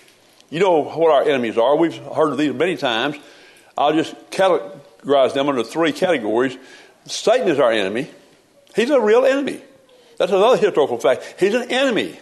You 0.51 0.59
know 0.59 0.83
what 0.83 1.11
our 1.11 1.23
enemies 1.23 1.57
are. 1.57 1.75
We've 1.75 1.95
heard 1.95 2.31
of 2.31 2.37
these 2.37 2.53
many 2.53 2.77
times. 2.77 3.15
I'll 3.77 3.93
just 3.93 4.13
categorize 4.29 5.33
them 5.33 5.49
under 5.49 5.63
three 5.63 5.93
categories. 5.93 6.57
Satan 7.05 7.47
is 7.47 7.57
our 7.57 7.71
enemy. 7.71 8.11
He's 8.75 8.89
a 8.89 8.99
real 8.99 9.25
enemy. 9.25 9.61
That's 10.17 10.31
another 10.31 10.57
historical 10.57 10.99
fact. 10.99 11.35
He's 11.39 11.55
an 11.55 11.71
enemy. 11.71 12.19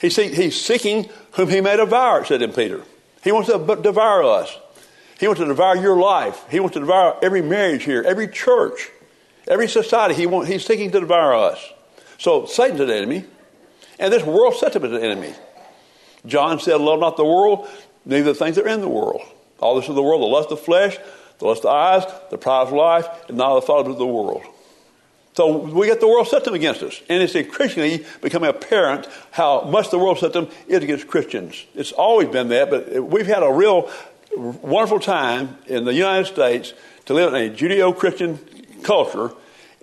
He's, 0.00 0.16
he's 0.16 0.60
seeking 0.60 1.08
whom 1.32 1.48
he 1.48 1.60
may 1.60 1.76
devour, 1.76 2.24
said 2.24 2.42
in 2.42 2.52
Peter. 2.52 2.82
He 3.22 3.30
wants 3.30 3.48
to 3.50 3.58
devour 3.80 4.24
us. 4.24 4.58
He 5.20 5.28
wants 5.28 5.40
to 5.40 5.46
devour 5.46 5.76
your 5.76 5.96
life. 5.96 6.44
He 6.50 6.58
wants 6.60 6.74
to 6.74 6.80
devour 6.80 7.16
every 7.22 7.42
marriage 7.42 7.84
here, 7.84 8.02
every 8.02 8.26
church. 8.26 8.90
Every 9.46 9.68
society, 9.68 10.14
he 10.14 10.26
want, 10.26 10.48
he's 10.48 10.64
seeking 10.64 10.90
to 10.92 11.00
devour 11.00 11.34
us. 11.34 11.62
So 12.18 12.46
Satan's 12.46 12.80
an 12.80 12.90
enemy, 12.90 13.24
and 13.98 14.12
this 14.12 14.22
world 14.22 14.54
system 14.54 14.84
is 14.86 14.92
an 14.92 15.02
enemy. 15.02 15.34
John 16.26 16.58
said, 16.60 16.80
Love 16.80 17.00
not 17.00 17.16
the 17.16 17.24
world, 17.24 17.68
neither 18.04 18.32
the 18.32 18.34
things 18.34 18.56
that 18.56 18.64
are 18.64 18.68
in 18.68 18.80
the 18.80 18.88
world. 18.88 19.22
All 19.60 19.76
this 19.76 19.88
is 19.88 19.94
the 19.94 20.02
world, 20.02 20.22
the 20.22 20.26
lust 20.26 20.50
of 20.50 20.60
flesh, 20.60 20.96
the 21.38 21.46
lust 21.46 21.64
of 21.64 21.70
eyes, 21.70 22.04
the 22.30 22.38
pride 22.38 22.62
of 22.62 22.72
life, 22.72 23.06
and 23.28 23.38
now 23.38 23.54
the 23.54 23.62
thought 23.62 23.86
of 23.86 23.98
the 23.98 24.06
world. 24.06 24.42
So 25.34 25.58
we 25.58 25.88
get 25.88 26.00
the 26.00 26.06
world 26.06 26.28
set 26.28 26.38
system 26.38 26.54
against 26.54 26.82
us. 26.82 27.00
And 27.08 27.22
it's 27.22 27.34
increasingly 27.34 28.06
becoming 28.20 28.50
apparent 28.50 29.08
how 29.32 29.62
much 29.62 29.90
the 29.90 29.98
world 29.98 30.18
system 30.18 30.48
is 30.68 30.82
against 30.82 31.08
Christians. 31.08 31.64
It's 31.74 31.90
always 31.90 32.28
been 32.28 32.48
that, 32.48 32.70
but 32.70 33.04
we've 33.04 33.26
had 33.26 33.42
a 33.42 33.52
real 33.52 33.90
wonderful 34.36 35.00
time 35.00 35.58
in 35.66 35.84
the 35.84 35.94
United 35.94 36.26
States 36.26 36.72
to 37.06 37.14
live 37.14 37.34
in 37.34 37.42
a 37.42 37.54
Judeo 37.54 37.96
Christian 37.96 38.38
culture, 38.82 39.32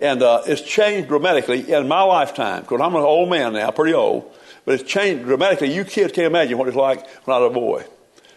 and 0.00 0.22
uh, 0.22 0.42
it's 0.46 0.62
changed 0.62 1.08
dramatically 1.08 1.70
in 1.70 1.86
my 1.86 2.02
lifetime. 2.02 2.62
Because 2.62 2.80
I'm 2.80 2.94
an 2.94 3.02
old 3.02 3.28
man 3.28 3.52
now, 3.52 3.70
pretty 3.70 3.94
old, 3.94 4.32
but 4.64 4.74
it's 4.74 4.90
changed 4.90 5.24
dramatically. 5.24 5.74
You 5.74 5.84
kids 5.84 6.12
can't 6.12 6.26
imagine 6.26 6.58
what 6.58 6.68
it's 6.68 6.76
like 6.76 7.06
when 7.24 7.36
I 7.36 7.40
was 7.40 7.50
a 7.50 7.54
boy. 7.54 7.84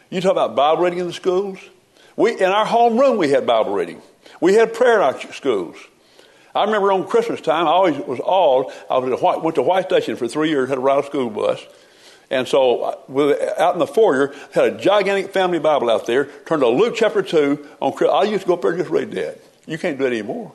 You 0.10 0.22
talk 0.22 0.32
about 0.32 0.56
Bible 0.56 0.84
reading 0.84 1.00
in 1.00 1.08
the 1.08 1.14
schools. 1.14 1.60
We 2.16 2.40
in 2.40 2.50
our 2.50 2.66
home 2.66 2.98
room 2.98 3.18
we 3.18 3.30
had 3.30 3.46
Bible 3.46 3.74
reading. 3.74 4.02
We 4.42 4.54
had 4.54 4.74
prayer 4.74 4.98
in 4.98 5.02
our 5.02 5.20
schools. 5.34 5.78
I 6.54 6.64
remember 6.64 6.92
on 6.94 7.06
Christmas 7.06 7.42
time, 7.42 7.68
I 7.68 7.72
always 7.72 7.98
was 7.98 8.22
awed. 8.24 8.72
I 8.90 8.98
was 8.98 9.22
White, 9.22 9.42
went 9.42 9.56
to 9.56 9.62
White 9.62 9.86
Station 9.86 10.16
for 10.16 10.28
three 10.28 10.50
years, 10.50 10.70
had 10.70 10.76
to 10.76 10.82
ride 10.82 11.04
a 11.04 11.06
school 11.06 11.30
bus. 11.30 11.62
And 12.32 12.48
so, 12.48 12.82
uh, 12.82 13.54
out 13.58 13.74
in 13.74 13.80
the 13.80 13.88
foyer, 13.88 14.34
had 14.54 14.66
a 14.66 14.78
gigantic 14.78 15.32
family 15.32 15.60
Bible 15.60 15.90
out 15.90 16.08
there. 16.08 16.26
Turned 16.46 16.62
to 16.62 16.68
Luke 16.70 16.96
chapter 16.96 17.22
two 17.22 17.68
on. 17.82 17.94
I 18.10 18.24
used 18.24 18.44
to 18.44 18.48
go 18.48 18.54
up 18.54 18.62
there 18.62 18.72
and 18.72 18.80
just 18.80 18.90
read 18.90 19.12
that. 19.12 19.40
You 19.68 19.78
can't 19.78 19.98
do 19.98 20.06
that 20.06 20.14
anymore. 20.14 20.54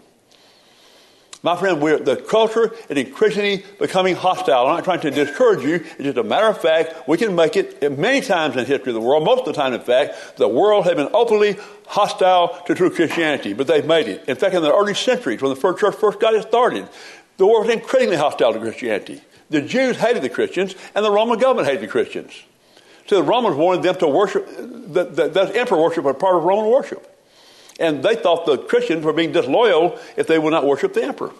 My 1.42 1.56
friend, 1.56 1.80
the 1.80 2.16
culture 2.16 2.70
is 2.90 2.98
increasingly 2.98 3.64
becoming 3.78 4.14
hostile. 4.14 4.66
I'm 4.66 4.76
not 4.76 4.84
trying 4.84 5.00
to 5.00 5.10
discourage 5.10 5.64
you. 5.64 5.76
It's 5.76 6.02
just 6.02 6.18
a 6.18 6.22
matter 6.22 6.48
of 6.48 6.60
fact. 6.60 7.08
We 7.08 7.16
can 7.16 7.34
make 7.34 7.56
it 7.56 7.80
many 7.96 8.20
times 8.20 8.56
in 8.56 8.66
history 8.66 8.90
of 8.90 8.94
the 8.94 9.00
world. 9.00 9.24
Most 9.24 9.40
of 9.40 9.46
the 9.46 9.52
time, 9.54 9.72
in 9.72 9.80
fact, 9.80 10.36
the 10.36 10.48
world 10.48 10.84
has 10.84 10.96
been 10.96 11.08
openly 11.14 11.56
hostile 11.86 12.62
to 12.66 12.74
true 12.74 12.90
Christianity, 12.90 13.54
but 13.54 13.66
they've 13.66 13.86
made 13.86 14.06
it. 14.06 14.28
In 14.28 14.36
fact, 14.36 14.54
in 14.54 14.62
the 14.62 14.74
early 14.74 14.92
centuries, 14.92 15.40
when 15.40 15.48
the 15.48 15.60
first 15.60 15.80
church 15.80 15.94
first 15.94 16.20
got 16.20 16.34
it 16.34 16.42
started, 16.42 16.86
the 17.38 17.46
world 17.46 17.66
was 17.66 17.74
increasingly 17.74 18.16
hostile 18.16 18.52
to 18.52 18.58
Christianity. 18.58 19.22
The 19.48 19.62
Jews 19.62 19.96
hated 19.96 20.22
the 20.22 20.28
Christians, 20.28 20.74
and 20.94 21.02
the 21.02 21.10
Roman 21.10 21.38
government 21.38 21.66
hated 21.66 21.82
the 21.82 21.88
Christians. 21.88 22.32
So 23.06 23.16
the 23.16 23.22
Romans 23.22 23.56
wanted 23.56 23.82
them 23.82 23.96
to 23.96 24.08
worship, 24.08 24.46
the, 24.46 25.04
the 25.04 25.52
emperor 25.54 25.80
worship 25.80 26.04
was 26.04 26.16
part 26.16 26.36
of 26.36 26.44
Roman 26.44 26.70
worship. 26.70 27.09
And 27.80 28.02
they 28.02 28.14
thought 28.14 28.46
the 28.46 28.58
Christians 28.58 29.04
were 29.04 29.12
being 29.12 29.32
disloyal 29.32 29.98
if 30.16 30.26
they 30.26 30.38
would 30.38 30.50
not 30.52 30.66
worship 30.66 30.92
the 30.92 31.02
emperor. 31.02 31.32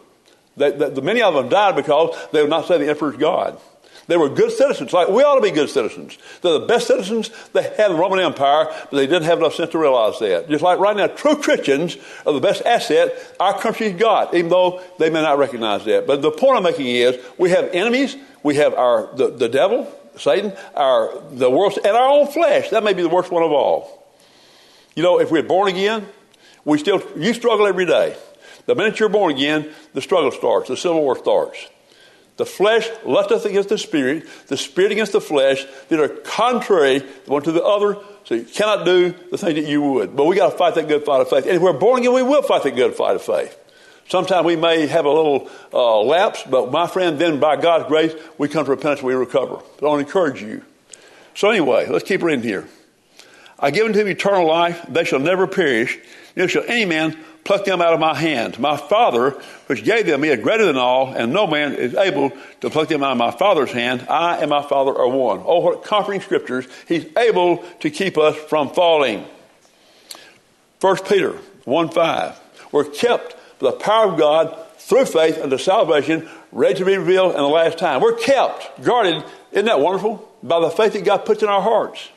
They, 0.56 0.72
the, 0.72 0.88
the, 0.88 1.02
many 1.02 1.22
of 1.22 1.34
them 1.34 1.48
died 1.48 1.76
because 1.76 2.16
they 2.32 2.40
would 2.40 2.50
not 2.50 2.66
say 2.66 2.78
the 2.78 2.88
emperor's 2.88 3.16
God. 3.16 3.60
They 4.06 4.16
were 4.16 4.28
good 4.28 4.50
citizens, 4.50 4.92
like 4.92 5.08
we 5.08 5.22
ought 5.22 5.36
to 5.36 5.40
be 5.40 5.52
good 5.52 5.70
citizens. 5.70 6.18
They're 6.42 6.58
the 6.58 6.66
best 6.66 6.88
citizens 6.88 7.30
they 7.52 7.62
had 7.62 7.90
in 7.90 7.92
the 7.92 7.98
Roman 7.98 8.18
Empire, 8.18 8.66
but 8.68 8.90
they 8.90 9.06
didn't 9.06 9.22
have 9.22 9.38
enough 9.38 9.54
sense 9.54 9.70
to 9.70 9.78
realize 9.78 10.18
that. 10.18 10.48
Just 10.48 10.64
like 10.64 10.80
right 10.80 10.96
now, 10.96 11.06
true 11.06 11.36
Christians 11.36 11.96
are 12.26 12.32
the 12.32 12.40
best 12.40 12.62
asset 12.66 13.14
our 13.38 13.56
country's 13.60 13.94
got, 13.94 14.34
even 14.34 14.50
though 14.50 14.82
they 14.98 15.10
may 15.10 15.22
not 15.22 15.38
recognize 15.38 15.84
that. 15.84 16.08
But 16.08 16.22
the 16.22 16.32
point 16.32 16.56
I'm 16.56 16.64
making 16.64 16.86
is 16.86 17.24
we 17.38 17.50
have 17.50 17.70
enemies, 17.72 18.16
we 18.42 18.56
have 18.56 18.74
our 18.74 19.14
the, 19.14 19.30
the 19.30 19.48
devil, 19.48 19.86
Satan, 20.16 20.54
our 20.74 21.22
the 21.30 21.48
world, 21.48 21.78
and 21.84 21.96
our 21.96 22.08
own 22.08 22.26
flesh. 22.26 22.70
That 22.70 22.82
may 22.82 22.94
be 22.94 23.02
the 23.02 23.08
worst 23.08 23.30
one 23.30 23.44
of 23.44 23.52
all. 23.52 24.04
You 24.96 25.04
know, 25.04 25.20
if 25.20 25.30
we're 25.30 25.44
born 25.44 25.68
again, 25.68 26.08
we 26.64 26.78
still, 26.78 27.02
you 27.16 27.34
struggle 27.34 27.66
every 27.66 27.86
day. 27.86 28.16
The 28.66 28.74
minute 28.74 29.00
you're 29.00 29.08
born 29.08 29.32
again, 29.32 29.70
the 29.94 30.02
struggle 30.02 30.30
starts, 30.30 30.68
the 30.68 30.76
civil 30.76 31.02
war 31.02 31.16
starts. 31.16 31.68
The 32.36 32.46
flesh 32.46 32.88
lusteth 33.04 33.44
against 33.44 33.68
the 33.68 33.76
spirit, 33.76 34.26
the 34.46 34.56
spirit 34.56 34.92
against 34.92 35.12
the 35.12 35.20
flesh, 35.20 35.66
that 35.88 36.00
are 36.00 36.08
contrary 36.08 37.00
one 37.26 37.42
to 37.42 37.52
the 37.52 37.62
other, 37.62 37.98
so 38.24 38.34
you 38.34 38.44
cannot 38.44 38.84
do 38.84 39.14
the 39.30 39.36
thing 39.36 39.56
that 39.56 39.66
you 39.66 39.82
would. 39.82 40.16
But 40.16 40.24
we 40.24 40.36
got 40.36 40.52
to 40.52 40.56
fight 40.56 40.74
that 40.76 40.88
good 40.88 41.04
fight 41.04 41.20
of 41.20 41.28
faith. 41.28 41.44
And 41.44 41.56
if 41.56 41.62
we're 41.62 41.74
born 41.74 42.00
again, 42.00 42.14
we 42.14 42.22
will 42.22 42.42
fight 42.42 42.62
that 42.62 42.76
good 42.76 42.94
fight 42.94 43.16
of 43.16 43.22
faith. 43.22 43.58
Sometimes 44.08 44.46
we 44.46 44.56
may 44.56 44.86
have 44.86 45.04
a 45.04 45.10
little 45.10 45.50
uh, 45.72 46.00
lapse, 46.00 46.42
but 46.48 46.72
my 46.72 46.86
friend, 46.86 47.18
then 47.18 47.40
by 47.40 47.56
God's 47.56 47.86
grace, 47.88 48.14
we 48.38 48.48
come 48.48 48.64
to 48.64 48.70
repentance, 48.70 49.02
we 49.02 49.14
recover. 49.14 49.58
But 49.78 49.86
I 49.86 49.88
want 49.88 50.00
to 50.00 50.06
encourage 50.06 50.42
you. 50.42 50.64
So 51.34 51.50
anyway, 51.50 51.88
let's 51.88 52.04
keep 52.04 52.22
reading 52.22 52.42
here. 52.42 52.66
I 53.58 53.70
give 53.70 53.86
unto 53.86 53.98
them 53.98 54.08
eternal 54.08 54.46
life, 54.46 54.84
they 54.88 55.04
shall 55.04 55.20
never 55.20 55.46
perish, 55.46 55.98
neither 56.36 56.48
shall 56.48 56.64
any 56.66 56.84
man 56.84 57.16
pluck 57.44 57.64
them 57.64 57.80
out 57.80 57.92
of 57.92 58.00
my 58.00 58.14
hand. 58.14 58.58
My 58.58 58.76
Father, 58.76 59.30
which 59.66 59.84
gave 59.84 60.06
them 60.06 60.20
me, 60.20 60.28
is 60.28 60.40
greater 60.40 60.66
than 60.66 60.76
all, 60.76 61.12
and 61.12 61.32
no 61.32 61.46
man 61.46 61.74
is 61.74 61.94
able 61.94 62.32
to 62.60 62.70
pluck 62.70 62.88
them 62.88 63.02
out 63.02 63.12
of 63.12 63.18
my 63.18 63.30
Father's 63.30 63.72
hand. 63.72 64.06
I 64.08 64.38
and 64.38 64.50
my 64.50 64.62
Father 64.62 64.96
are 64.96 65.08
one. 65.08 65.42
Oh, 65.44 65.60
what 65.60 65.84
comforting 65.84 66.20
scriptures. 66.20 66.66
He's 66.86 67.06
able 67.16 67.58
to 67.80 67.90
keep 67.90 68.18
us 68.18 68.36
from 68.36 68.70
falling. 68.70 69.24
1 70.80 70.96
Peter 71.08 71.32
1 71.64 71.90
5. 71.90 72.40
We're 72.72 72.84
kept 72.84 73.36
by 73.58 73.70
the 73.70 73.76
power 73.76 74.12
of 74.12 74.18
God 74.18 74.66
through 74.78 75.04
faith 75.04 75.38
unto 75.38 75.58
salvation, 75.58 76.28
ready 76.52 76.74
to 76.78 76.84
be 76.84 76.96
revealed 76.96 77.32
in 77.32 77.38
the 77.38 77.48
last 77.48 77.78
time. 77.78 78.00
We're 78.00 78.16
kept, 78.16 78.82
guarded. 78.82 79.22
Isn't 79.52 79.66
that 79.66 79.80
wonderful? 79.80 80.28
By 80.42 80.60
the 80.60 80.70
faith 80.70 80.94
that 80.94 81.04
God 81.04 81.24
puts 81.26 81.42
in 81.42 81.48
our 81.48 81.60
hearts. 81.60 82.08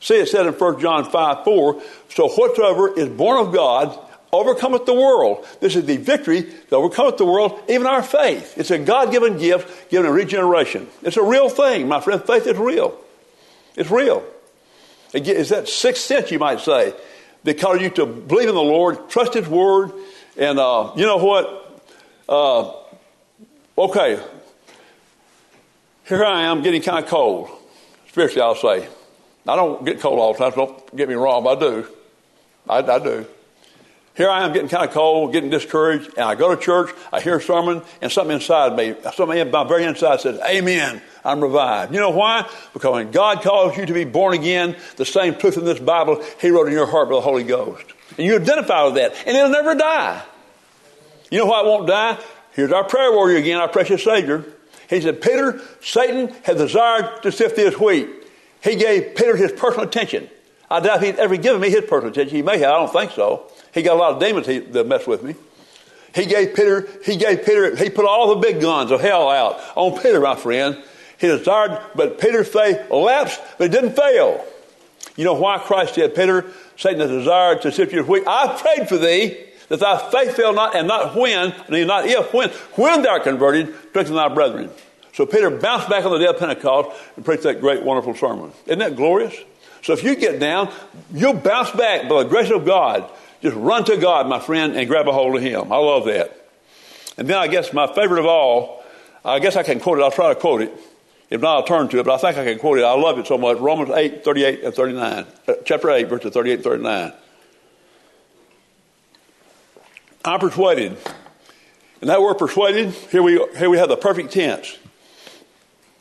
See, 0.00 0.14
it 0.14 0.28
said 0.28 0.46
in 0.46 0.52
1 0.52 0.80
John 0.80 1.10
5 1.10 1.44
4, 1.44 1.82
so 2.10 2.28
whatsoever 2.28 2.98
is 2.98 3.08
born 3.08 3.46
of 3.46 3.52
God 3.52 3.98
overcometh 4.32 4.86
the 4.86 4.94
world. 4.94 5.46
This 5.60 5.76
is 5.76 5.84
the 5.86 5.96
victory 5.96 6.40
that 6.40 6.72
overcometh 6.72 7.16
the 7.16 7.24
world, 7.24 7.60
even 7.68 7.86
our 7.86 8.02
faith. 8.02 8.58
It's 8.58 8.70
a 8.70 8.78
God 8.78 9.10
given 9.10 9.38
gift 9.38 9.90
given 9.90 10.06
in 10.06 10.12
regeneration. 10.12 10.88
It's 11.02 11.16
a 11.16 11.22
real 11.22 11.48
thing, 11.48 11.88
my 11.88 12.00
friend. 12.00 12.22
Faith 12.22 12.46
is 12.46 12.56
real. 12.56 12.98
It's 13.76 13.90
real. 13.90 14.24
It's 15.12 15.50
that 15.50 15.68
sixth 15.68 16.02
sense, 16.02 16.30
you 16.30 16.38
might 16.38 16.60
say, 16.60 16.92
that 17.44 17.58
causes 17.60 17.82
you 17.82 17.90
to 17.90 18.06
believe 18.06 18.48
in 18.48 18.54
the 18.54 18.60
Lord, 18.60 19.08
trust 19.08 19.34
His 19.34 19.48
Word, 19.48 19.92
and 20.36 20.58
uh, 20.58 20.92
you 20.96 21.06
know 21.06 21.18
what? 21.18 21.82
Uh, 22.28 22.72
okay, 23.78 24.20
here 26.06 26.24
I 26.24 26.42
am 26.42 26.62
getting 26.62 26.82
kind 26.82 27.02
of 27.02 27.08
cold, 27.08 27.48
spiritually, 28.08 28.42
I'll 28.42 28.54
say. 28.56 28.88
I 29.46 29.56
don't 29.56 29.84
get 29.84 30.00
cold 30.00 30.18
all 30.18 30.32
the 30.32 30.38
time, 30.38 30.52
so 30.52 30.66
don't 30.66 30.96
get 30.96 31.08
me 31.08 31.14
wrong, 31.14 31.44
but 31.44 31.58
I 31.58 31.60
do. 31.60 31.86
I, 32.68 32.78
I 32.78 32.98
do. 32.98 33.26
Here 34.16 34.30
I 34.30 34.46
am 34.46 34.54
getting 34.54 34.70
kind 34.70 34.88
of 34.88 34.94
cold, 34.94 35.32
getting 35.32 35.50
discouraged, 35.50 36.08
and 36.16 36.20
I 36.20 36.34
go 36.34 36.54
to 36.54 36.60
church, 36.60 36.90
I 37.12 37.20
hear 37.20 37.36
a 37.36 37.40
sermon, 37.40 37.82
and 38.00 38.10
something 38.10 38.34
inside 38.34 38.74
me, 38.74 38.94
something 39.14 39.36
in 39.36 39.50
my 39.50 39.64
very 39.64 39.84
inside 39.84 40.20
says, 40.20 40.40
Amen, 40.40 41.02
I'm 41.22 41.42
revived. 41.42 41.92
You 41.92 42.00
know 42.00 42.10
why? 42.10 42.48
Because 42.72 42.94
when 42.94 43.10
God 43.10 43.42
calls 43.42 43.76
you 43.76 43.84
to 43.84 43.92
be 43.92 44.04
born 44.04 44.32
again, 44.32 44.74
the 44.96 45.04
same 45.04 45.34
truth 45.34 45.58
in 45.58 45.66
this 45.66 45.78
Bible, 45.78 46.24
He 46.40 46.48
wrote 46.48 46.66
in 46.66 46.72
your 46.72 46.86
heart 46.86 47.10
by 47.10 47.16
the 47.16 47.20
Holy 47.20 47.44
Ghost. 47.44 47.84
And 48.16 48.26
you 48.26 48.36
identify 48.36 48.84
with 48.84 48.94
that, 48.94 49.14
and 49.26 49.36
it'll 49.36 49.50
never 49.50 49.74
die. 49.74 50.22
You 51.30 51.38
know 51.40 51.46
why 51.46 51.60
it 51.60 51.66
won't 51.66 51.86
die? 51.86 52.18
Here's 52.52 52.72
our 52.72 52.84
prayer 52.84 53.12
warrior 53.12 53.36
again, 53.36 53.58
our 53.58 53.68
precious 53.68 54.02
Savior. 54.02 54.46
He 54.88 55.02
said, 55.02 55.20
Peter, 55.20 55.60
Satan 55.82 56.28
has 56.44 56.56
desired 56.56 57.22
to 57.22 57.30
sift 57.32 57.56
this 57.56 57.78
wheat. 57.78 58.08
He 58.66 58.74
gave 58.74 59.14
Peter 59.14 59.36
his 59.36 59.52
personal 59.52 59.86
attention. 59.86 60.28
I 60.68 60.80
doubt 60.80 61.00
he'd 61.00 61.16
ever 61.16 61.36
given 61.36 61.60
me 61.60 61.70
his 61.70 61.82
personal 61.82 62.08
attention. 62.08 62.34
He 62.34 62.42
may 62.42 62.58
have, 62.58 62.72
I 62.72 62.78
don't 62.78 62.92
think 62.92 63.12
so. 63.12 63.48
He 63.72 63.82
got 63.82 63.94
a 63.94 64.00
lot 64.00 64.14
of 64.14 64.20
demons 64.20 64.46
that 64.46 64.86
mess 64.88 65.06
with 65.06 65.22
me. 65.22 65.36
He 66.12 66.26
gave 66.26 66.56
Peter, 66.56 66.88
he 67.04 67.16
gave 67.16 67.44
Peter, 67.44 67.76
he 67.76 67.90
put 67.90 68.06
all 68.06 68.34
the 68.34 68.40
big 68.40 68.60
guns 68.60 68.90
of 68.90 69.00
hell 69.00 69.30
out 69.30 69.60
on 69.76 70.02
Peter, 70.02 70.20
my 70.20 70.34
friend. 70.34 70.82
He 71.18 71.28
desired, 71.28 71.80
but 71.94 72.18
Peter's 72.18 72.48
faith 72.48 72.90
lapsed, 72.90 73.40
but 73.56 73.66
it 73.66 73.70
didn't 73.70 73.94
fail. 73.94 74.44
You 75.14 75.24
know 75.24 75.34
why 75.34 75.58
Christ 75.58 75.94
said, 75.94 76.16
Peter, 76.16 76.46
Satan 76.76 77.00
has 77.00 77.10
desired 77.10 77.62
to 77.62 77.70
sift 77.70 77.92
you 77.92 78.00
as 78.00 78.08
wheat. 78.08 78.24
I 78.26 78.60
prayed 78.60 78.88
for 78.88 78.98
thee 78.98 79.44
that 79.68 79.78
thy 79.78 80.10
faith 80.10 80.34
fail 80.34 80.52
not, 80.52 80.74
and 80.74 80.88
not 80.88 81.14
when, 81.14 81.52
and 81.68 81.86
not 81.86 82.06
if, 82.06 82.34
when, 82.34 82.50
when 82.74 83.02
thou 83.02 83.10
art 83.10 83.22
converted, 83.22 83.72
strengthen 83.90 84.16
thy 84.16 84.28
brethren. 84.28 84.70
So 85.16 85.24
Peter 85.24 85.48
bounced 85.48 85.88
back 85.88 86.04
on 86.04 86.12
the 86.12 86.18
day 86.18 86.26
of 86.26 86.38
Pentecost 86.38 86.90
and 87.16 87.24
preached 87.24 87.44
that 87.44 87.62
great, 87.62 87.82
wonderful 87.82 88.14
sermon. 88.14 88.52
Isn't 88.66 88.80
that 88.80 88.96
glorious? 88.96 89.34
So 89.82 89.94
if 89.94 90.04
you 90.04 90.14
get 90.14 90.38
down, 90.38 90.70
you'll 91.10 91.32
bounce 91.32 91.70
back 91.70 92.06
by 92.06 92.22
the 92.22 92.28
grace 92.28 92.50
of 92.50 92.66
God. 92.66 93.08
Just 93.40 93.56
run 93.56 93.86
to 93.86 93.96
God, 93.96 94.28
my 94.28 94.40
friend, 94.40 94.76
and 94.76 94.86
grab 94.86 95.08
a 95.08 95.12
hold 95.12 95.34
of 95.34 95.40
Him. 95.40 95.72
I 95.72 95.78
love 95.78 96.04
that. 96.04 96.46
And 97.16 97.26
then 97.26 97.38
I 97.38 97.46
guess 97.48 97.72
my 97.72 97.86
favorite 97.94 98.20
of 98.20 98.26
all, 98.26 98.84
I 99.24 99.38
guess 99.38 99.56
I 99.56 99.62
can 99.62 99.80
quote 99.80 99.98
it. 99.98 100.02
I'll 100.02 100.10
try 100.10 100.28
to 100.34 100.38
quote 100.38 100.60
it. 100.60 100.78
If 101.30 101.40
not, 101.40 101.56
I'll 101.56 101.64
turn 101.64 101.88
to 101.88 101.98
it, 101.98 102.04
but 102.04 102.12
I 102.12 102.18
think 102.18 102.36
I 102.36 102.44
can 102.44 102.58
quote 102.58 102.78
it. 102.78 102.84
I 102.84 102.92
love 102.92 103.18
it 103.18 103.26
so 103.26 103.38
much. 103.38 103.56
Romans 103.56 103.88
8, 103.88 104.22
38 104.22 104.64
and 104.64 104.74
39. 104.74 105.26
Uh, 105.48 105.54
chapter 105.64 105.90
8, 105.92 106.08
verses 106.10 106.34
38 106.34 106.54
and 106.56 106.62
39. 106.62 107.12
I'm 110.26 110.40
persuaded. 110.40 110.98
And 112.02 112.10
that 112.10 112.20
word 112.20 112.34
persuaded, 112.34 112.90
here 112.90 113.22
we, 113.22 113.42
here 113.56 113.70
we 113.70 113.78
have 113.78 113.88
the 113.88 113.96
perfect 113.96 114.32
tense. 114.34 114.76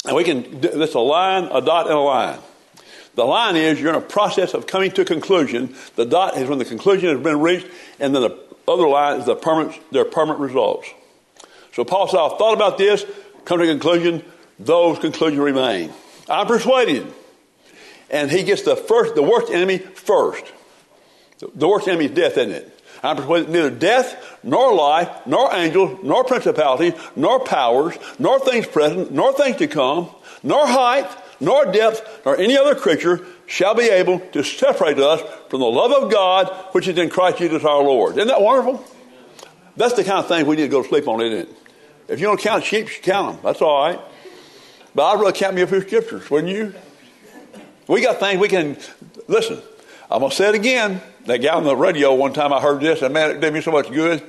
And 0.05 0.15
we 0.15 0.23
can, 0.23 0.61
this 0.61 0.93
a 0.93 0.99
line, 0.99 1.45
a 1.45 1.61
dot, 1.61 1.87
and 1.87 1.95
a 1.95 1.99
line. 1.99 2.39
The 3.15 3.23
line 3.23 3.55
is 3.55 3.79
you're 3.79 3.89
in 3.89 3.95
a 3.95 4.01
process 4.01 4.53
of 4.53 4.67
coming 4.67 4.91
to 4.91 5.01
a 5.01 5.05
conclusion. 5.05 5.75
The 5.95 6.05
dot 6.05 6.37
is 6.37 6.49
when 6.49 6.59
the 6.59 6.65
conclusion 6.65 7.09
has 7.09 7.23
been 7.23 7.39
reached, 7.39 7.67
and 7.99 8.13
then 8.13 8.21
the 8.21 8.37
other 8.67 8.87
line 8.87 9.19
is 9.19 9.25
the 9.25 9.35
permanent, 9.35 9.79
their 9.91 10.05
permanent 10.05 10.41
results. 10.41 10.87
So 11.73 11.85
Paul 11.85 12.07
said, 12.07 12.19
I've 12.19 12.37
thought 12.37 12.53
about 12.53 12.77
this, 12.77 13.05
come 13.45 13.59
to 13.59 13.63
a 13.63 13.67
conclusion, 13.67 14.23
those 14.59 14.99
conclusions 14.99 15.39
remain. 15.39 15.91
I'm 16.29 16.47
persuaded. 16.47 17.11
And 18.09 18.29
he 18.29 18.43
gets 18.43 18.61
the 18.61 18.75
first, 18.75 19.15
the 19.15 19.23
worst 19.23 19.51
enemy 19.51 19.77
first. 19.77 20.45
The 21.39 21.67
worst 21.67 21.87
enemy 21.87 22.05
is 22.05 22.11
death, 22.11 22.37
isn't 22.37 22.51
it? 22.51 22.74
I'm 23.05 23.17
persuaded 23.17 23.49
neither 23.49 23.69
death, 23.69 24.39
nor 24.43 24.73
life, 24.73 25.09
nor 25.25 25.53
angels, 25.53 25.99
nor 26.03 26.23
principalities, 26.23 26.93
nor 27.15 27.43
powers, 27.43 27.95
nor 28.17 28.39
things 28.39 28.65
present, 28.67 29.11
nor 29.11 29.33
things 29.33 29.57
to 29.57 29.67
come, 29.67 30.09
nor 30.41 30.65
height, 30.65 31.09
nor 31.39 31.65
depth, 31.65 32.21
nor 32.25 32.37
any 32.37 32.57
other 32.57 32.75
creature 32.75 33.25
shall 33.45 33.75
be 33.75 33.83
able 33.83 34.19
to 34.19 34.43
separate 34.43 34.99
us 34.99 35.21
from 35.49 35.59
the 35.59 35.65
love 35.65 35.91
of 35.91 36.11
God 36.11 36.49
which 36.71 36.87
is 36.87 36.97
in 36.97 37.09
Christ 37.09 37.37
Jesus 37.37 37.63
our 37.63 37.83
Lord. 37.83 38.17
Isn't 38.17 38.27
that 38.27 38.41
wonderful? 38.41 38.83
That's 39.77 39.93
the 39.93 40.03
kind 40.03 40.19
of 40.19 40.27
thing 40.27 40.45
we 40.45 40.55
need 40.55 40.63
to 40.63 40.67
go 40.69 40.81
to 40.81 40.87
sleep 40.87 41.07
on, 41.07 41.21
isn't 41.21 41.39
it? 41.39 41.49
If 42.07 42.19
you 42.19 42.27
don't 42.27 42.39
count 42.39 42.63
sheep, 42.63 42.87
you 42.87 43.01
count 43.01 43.35
them. 43.35 43.43
That's 43.43 43.61
all 43.61 43.87
right. 43.87 43.99
But 44.93 45.03
I'd 45.03 45.19
rather 45.19 45.31
count 45.31 45.55
me 45.55 45.61
a 45.61 45.67
few 45.67 45.81
scriptures, 45.81 46.29
wouldn't 46.29 46.53
you? 46.53 46.73
We 47.87 48.01
got 48.01 48.19
things 48.19 48.39
we 48.39 48.47
can 48.47 48.77
listen. 49.27 49.61
I'm 50.15 50.21
gonna 50.21 50.33
say 50.33 50.47
it 50.47 50.55
again. 50.55 51.01
That 51.25 51.39
guy 51.39 51.53
on 51.53 51.65
the 51.65 51.75
radio 51.75 52.13
one 52.15 52.31
time 52.31 52.53
I 52.53 52.61
heard 52.61 52.79
this, 52.79 53.01
and 53.01 53.13
man, 53.13 53.31
it 53.31 53.41
did 53.41 53.53
me 53.53 53.59
so 53.59 53.71
much 53.71 53.91
good. 53.91 54.23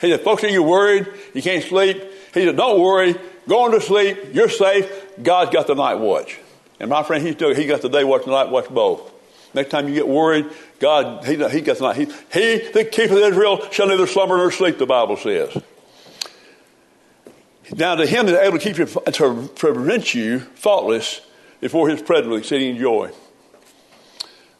He 0.00 0.10
said, 0.10 0.22
"Folks, 0.22 0.42
are 0.44 0.48
you 0.48 0.62
worried? 0.62 1.06
You 1.34 1.42
can't 1.42 1.62
sleep?" 1.62 2.02
He 2.32 2.46
said, 2.46 2.56
"Don't 2.56 2.80
worry. 2.80 3.14
Go 3.46 3.64
on 3.64 3.72
to 3.72 3.80
sleep. 3.82 4.16
You're 4.32 4.48
safe. 4.48 4.90
God's 5.22 5.50
got 5.50 5.66
the 5.66 5.74
night 5.74 5.96
watch." 5.96 6.38
And 6.80 6.88
my 6.88 7.02
friend, 7.02 7.22
he's 7.22 7.34
still, 7.34 7.54
he 7.54 7.66
got 7.66 7.82
the 7.82 7.90
day 7.90 8.02
watch, 8.02 8.22
and 8.22 8.32
the 8.32 8.44
night 8.44 8.50
watch 8.50 8.70
both. 8.70 9.12
Next 9.52 9.68
time 9.68 9.88
you 9.88 9.94
get 9.94 10.08
worried, 10.08 10.46
God, 10.78 11.26
he, 11.26 11.36
he 11.50 11.60
gets 11.60 11.80
the 11.80 11.88
night. 11.88 11.96
He, 11.96 12.04
he 12.32 12.70
that 12.70 12.90
keepeth 12.90 13.12
Israel 13.12 13.70
shall 13.70 13.88
neither 13.88 14.06
slumber 14.06 14.38
nor 14.38 14.50
sleep, 14.50 14.78
the 14.78 14.86
Bible 14.86 15.18
says. 15.18 15.54
Now, 17.74 17.94
to 17.96 18.06
him 18.06 18.24
that 18.24 18.40
is 18.40 18.48
able 18.48 18.58
to 18.58 18.64
keep 18.64 18.78
you, 18.78 18.86
to 18.86 19.50
prevent 19.54 20.14
you 20.14 20.40
faultless 20.40 21.20
before 21.60 21.90
his 21.90 22.00
presence 22.00 22.28
with 22.28 22.38
exceeding 22.40 22.78
joy. 22.78 23.12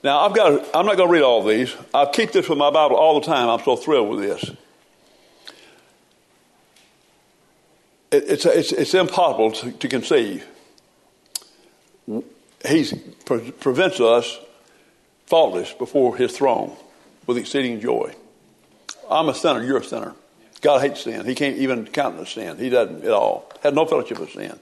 Now, 0.06 0.20
I've 0.20 0.36
got, 0.36 0.52
I'm 0.72 0.86
not 0.86 0.96
going 0.96 1.08
to 1.08 1.12
read 1.12 1.25
all 1.25 1.42
these. 1.42 1.75
I 1.92 2.06
keep 2.06 2.30
this 2.30 2.48
with 2.48 2.58
my 2.58 2.70
Bible 2.70 2.94
all 2.94 3.18
the 3.18 3.26
time. 3.26 3.48
I'm 3.48 3.58
so 3.64 3.75
thrilled 3.75 4.08
with 4.08 4.20
this. 4.20 4.50
It, 8.12 8.25
it's, 8.28 8.46
it's, 8.46 8.70
it's 8.70 8.94
impossible 8.94 9.50
to, 9.50 9.72
to 9.72 9.88
conceive. 9.88 10.46
He 12.06 12.92
pre- 13.25 13.50
prevents 13.50 13.98
us 13.98 14.38
faultless 15.26 15.72
before 15.72 16.16
his 16.16 16.30
throne 16.30 16.76
with 17.26 17.36
exceeding 17.36 17.80
joy. 17.80 18.14
I'm 19.10 19.28
a 19.28 19.34
sinner, 19.34 19.60
you're 19.60 19.78
a 19.78 19.84
sinner. 19.84 20.14
God 20.60 20.82
hates 20.82 21.02
sin. 21.02 21.26
He 21.26 21.34
can't 21.34 21.56
even 21.56 21.84
countenance 21.84 22.30
sin. 22.30 22.58
He 22.58 22.68
doesn't 22.68 23.02
at 23.02 23.10
all. 23.10 23.50
Had 23.60 23.75
no 23.75 23.86
fellowship 23.86 24.20
with 24.20 24.30
sin. 24.30 24.56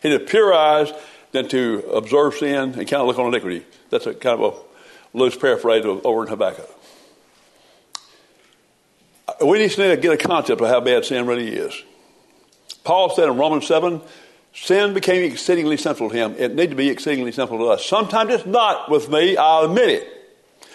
He 0.00 0.12
had 0.12 0.28
pure 0.28 0.54
eyes 0.54 0.92
than 1.32 1.48
to 1.48 1.80
observe 1.92 2.34
sin 2.34 2.54
and 2.54 2.74
kind 2.74 3.02
of 3.02 3.08
look 3.08 3.18
on 3.18 3.26
iniquity. 3.26 3.66
That's 3.90 4.06
a 4.06 4.14
kind 4.14 4.40
of 4.40 4.54
a 4.54 4.75
loose 5.16 5.36
paraphrase 5.36 5.84
over 5.84 6.22
in 6.22 6.28
Habakkuk. 6.28 6.70
We 9.44 9.58
just 9.58 9.78
need 9.78 9.88
to 9.88 9.96
get 9.96 10.12
a 10.12 10.16
concept 10.16 10.60
of 10.60 10.68
how 10.68 10.80
bad 10.80 11.04
sin 11.04 11.26
really 11.26 11.48
is. 11.48 11.82
Paul 12.84 13.14
said 13.14 13.28
in 13.28 13.36
Romans 13.36 13.66
7, 13.66 14.00
sin 14.54 14.94
became 14.94 15.24
exceedingly 15.24 15.76
sinful 15.76 16.10
to 16.10 16.14
him. 16.14 16.34
It 16.38 16.54
needs 16.54 16.70
to 16.70 16.76
be 16.76 16.90
exceedingly 16.90 17.32
sinful 17.32 17.58
to 17.58 17.64
us. 17.66 17.84
Sometimes 17.84 18.32
it's 18.32 18.46
not 18.46 18.90
with 18.90 19.08
me, 19.08 19.36
I'll 19.36 19.64
admit 19.64 19.88
it. 19.88 20.12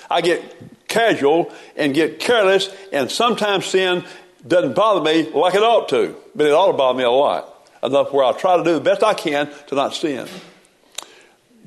I 0.09 0.21
get 0.21 0.87
casual 0.89 1.53
and 1.77 1.93
get 1.93 2.19
careless, 2.19 2.69
and 2.91 3.09
sometimes 3.09 3.67
sin 3.67 4.03
doesn't 4.45 4.75
bother 4.75 5.01
me 5.01 5.29
like 5.31 5.53
it 5.55 5.63
ought 5.63 5.87
to, 5.89 6.15
but 6.35 6.47
it 6.47 6.51
ought 6.51 6.71
to 6.71 6.77
bother 6.77 6.97
me 6.97 7.03
a 7.03 7.11
lot. 7.11 7.47
Enough 7.83 8.11
where 8.11 8.25
I'll 8.25 8.33
try 8.33 8.57
to 8.57 8.63
do 8.63 8.73
the 8.73 8.81
best 8.81 9.03
I 9.03 9.13
can 9.13 9.49
to 9.67 9.75
not 9.75 9.95
sin. 9.95 10.27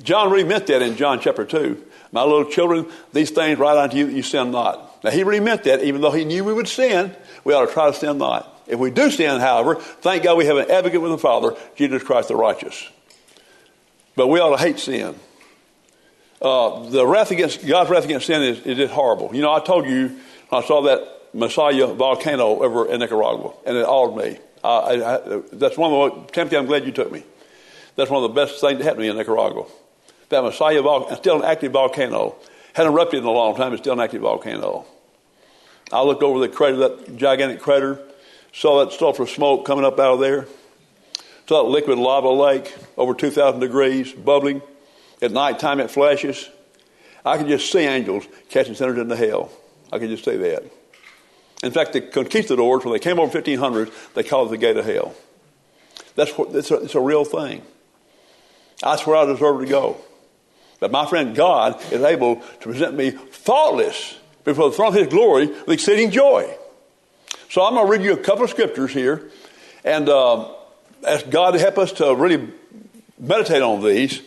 John 0.03 0.29
really 0.29 0.47
meant 0.47 0.67
that 0.67 0.81
in 0.81 0.97
John 0.97 1.19
chapter 1.19 1.45
2. 1.45 1.83
My 2.11 2.23
little 2.23 2.45
children, 2.45 2.87
these 3.13 3.31
things 3.31 3.59
write 3.59 3.77
unto 3.77 3.97
you 3.97 4.07
that 4.07 4.13
you 4.13 4.23
sin 4.23 4.51
not. 4.51 5.03
Now, 5.03 5.11
he 5.11 5.23
really 5.23 5.43
meant 5.43 5.63
that, 5.65 5.83
even 5.83 6.01
though 6.01 6.11
he 6.11 6.25
knew 6.25 6.43
we 6.43 6.53
would 6.53 6.67
sin, 6.67 7.15
we 7.43 7.53
ought 7.53 7.65
to 7.65 7.73
try 7.73 7.91
to 7.91 7.93
sin 7.93 8.17
not. 8.17 8.51
If 8.67 8.79
we 8.79 8.89
do 8.89 9.11
sin, 9.11 9.39
however, 9.39 9.75
thank 9.75 10.23
God 10.23 10.37
we 10.37 10.45
have 10.45 10.57
an 10.57 10.71
advocate 10.71 11.01
with 11.01 11.11
the 11.11 11.17
Father, 11.17 11.55
Jesus 11.75 12.03
Christ 12.03 12.29
the 12.29 12.35
righteous. 12.35 12.89
But 14.15 14.27
we 14.27 14.39
ought 14.39 14.57
to 14.57 14.63
hate 14.63 14.79
sin. 14.79 15.15
Uh, 16.41 16.89
the 16.89 17.05
wrath 17.05 17.31
against 17.31 17.65
God's 17.65 17.89
wrath 17.89 18.05
against 18.05 18.27
sin 18.27 18.41
is, 18.41 18.59
is 18.61 18.77
just 18.77 18.93
horrible. 18.93 19.35
You 19.35 19.41
know, 19.41 19.53
I 19.53 19.59
told 19.59 19.85
you 19.85 20.19
I 20.51 20.63
saw 20.63 20.83
that 20.83 21.33
Masaya 21.33 21.93
volcano 21.95 22.61
over 22.63 22.91
in 22.91 22.99
Nicaragua, 22.99 23.53
and 23.65 23.77
it 23.77 23.85
awed 23.85 24.15
me. 24.17 24.39
I, 24.63 24.69
I, 24.69 25.41
that's 25.53 25.77
one 25.77 25.93
of 25.93 26.27
the 26.27 26.31
Timothy. 26.31 26.57
I'm 26.57 26.65
glad 26.65 26.85
you 26.85 26.91
took 26.91 27.11
me. 27.11 27.23
That's 27.95 28.09
one 28.09 28.23
of 28.23 28.33
the 28.33 28.35
best 28.35 28.59
things 28.59 28.77
that 28.79 28.83
happened 28.83 29.01
to 29.01 29.03
me 29.03 29.09
in 29.09 29.17
Nicaragua. 29.17 29.65
That 30.29 30.43
Masaya 30.43 30.81
volcano, 30.81 31.15
still 31.15 31.37
an 31.37 31.45
active 31.45 31.71
volcano, 31.71 32.35
hadn't 32.73 32.93
erupted 32.93 33.19
in 33.19 33.25
a 33.25 33.31
long 33.31 33.55
time. 33.55 33.73
It's 33.73 33.81
still 33.81 33.93
an 33.93 33.99
active 33.99 34.21
volcano. 34.21 34.85
I 35.91 36.01
looked 36.01 36.23
over 36.23 36.39
the 36.39 36.49
crater, 36.49 36.77
that 36.77 37.15
gigantic 37.15 37.59
crater, 37.59 37.99
saw 38.53 38.83
that 38.83 38.93
sulfur 38.93 39.27
smoke 39.27 39.65
coming 39.65 39.85
up 39.85 39.99
out 39.99 40.13
of 40.13 40.19
there. 40.19 40.47
Saw 41.47 41.63
that 41.63 41.69
liquid 41.69 41.99
lava 41.99 42.29
lake 42.29 42.75
over 42.97 43.13
2,000 43.13 43.59
degrees, 43.59 44.11
bubbling. 44.13 44.61
At 45.21 45.31
night 45.31 45.59
time, 45.59 45.79
it 45.79 45.91
flashes. 45.91 46.49
I 47.23 47.37
could 47.37 47.47
just 47.47 47.71
see 47.71 47.79
angels 47.79 48.27
catching 48.49 48.75
sinners 48.75 48.97
into 48.97 49.15
hell. 49.15 49.51
I 49.91 49.99
could 49.99 50.09
just 50.09 50.25
see 50.25 50.37
that. 50.37 50.63
In 51.63 51.71
fact, 51.71 51.93
the 51.93 52.01
conquistadors, 52.01 52.83
when 52.83 52.93
they 52.93 52.99
came 52.99 53.19
over 53.19 53.31
1500, 53.31 53.91
they 54.13 54.23
called 54.23 54.49
it 54.49 54.51
the 54.51 54.57
gate 54.57 54.77
of 54.77 54.85
hell. 54.85 55.15
That's 56.15 56.31
what, 56.37 56.53
it's, 56.55 56.71
a, 56.71 56.75
it's 56.75 56.95
a 56.95 56.99
real 56.99 57.25
thing. 57.25 57.61
That's 58.81 59.05
where 59.07 59.15
I 59.15 59.25
deserve 59.25 59.61
to 59.61 59.65
go. 59.65 59.97
But 60.79 60.91
my 60.91 61.05
friend 61.05 61.35
God 61.35 61.81
is 61.91 62.03
able 62.03 62.37
to 62.37 62.59
present 62.59 62.95
me 62.95 63.11
faultless 63.11 64.17
before 64.43 64.69
the 64.69 64.75
throne 64.75 64.89
of 64.89 64.93
His 64.95 65.07
glory 65.07 65.47
with 65.47 65.69
exceeding 65.69 66.11
joy. 66.11 66.53
So 67.49 67.63
I'm 67.63 67.73
going 67.73 67.85
to 67.85 67.91
read 67.91 68.03
you 68.03 68.13
a 68.13 68.17
couple 68.17 68.43
of 68.43 68.49
scriptures 68.49 68.91
here 68.91 69.29
and 69.83 70.09
uh, 70.09 70.47
ask 71.07 71.29
God 71.29 71.51
to 71.51 71.59
help 71.59 71.77
us 71.77 71.93
to 71.93 72.13
really 72.15 72.49
meditate 73.19 73.61
on 73.61 73.83
these. 73.83 74.21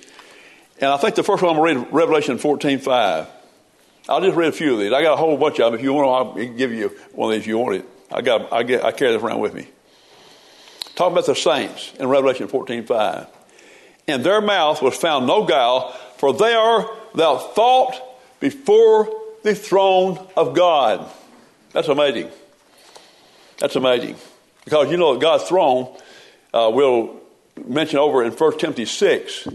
And 0.81 0.91
I 0.91 0.97
think 0.97 1.15
the 1.15 1.23
first 1.23 1.43
one 1.43 1.55
I'm 1.55 1.57
going 1.59 1.75
to 1.75 1.81
read 1.81 1.93
Revelation 1.93 2.39
14 2.39 2.79
5. 2.79 3.27
I'll 4.09 4.21
just 4.23 4.37
read 4.37 4.49
a 4.49 4.53
few 4.53 4.75
of 4.75 4.81
these. 4.81 4.93
I 4.93 5.03
got 5.03 5.15
a 5.15 5.17
whole 5.17 5.37
bunch 5.37 5.61
of 5.61 5.71
them. 5.71 5.75
If 5.79 5.83
you 5.83 5.93
want, 5.93 6.39
I'll 6.39 6.47
give 6.57 6.73
you 6.73 6.89
one 7.13 7.31
of 7.31 7.35
these 7.35 7.43
if 7.43 7.47
you 7.47 7.59
want 7.59 7.77
it. 7.77 7.85
I 8.11 8.23
got, 8.23 8.53
I, 8.53 8.63
get, 8.63 8.85
I 8.85 8.93
carry 8.93 9.13
this 9.13 9.23
around 9.23 9.41
with 9.41 9.53
me. 9.53 9.69
Talk 10.95 11.13
about 11.13 11.27
the 11.27 11.35
saints 11.35 11.93
in 12.01 12.09
Revelation 12.09 12.49
14 12.49 12.87
5. 12.87 13.27
In 14.07 14.23
their 14.23 14.41
mouth 14.41 14.81
was 14.81 14.97
found 14.97 15.27
no 15.27 15.45
guile, 15.45 15.95
for 16.19 16.33
they 16.33 16.53
are 16.53 16.91
without 17.13 17.55
fault 17.55 17.95
before 18.41 19.13
the 19.43 19.55
throne 19.55 20.19
of 20.37 20.55
God. 20.55 21.11
That's 21.73 21.89
amazing. 21.89 22.31
That's 23.59 23.77
amazing. 23.77 24.17
Because 24.65 24.91
you 24.91 24.97
know 24.97 25.17
God's 25.17 25.45
throne, 25.45 25.97
uh, 26.53 26.71
we'll 26.73 27.17
mention 27.67 27.99
over 27.99 28.23
in 28.23 28.33
1 28.33 28.59
Timothy 28.59 28.85
6. 28.85 29.49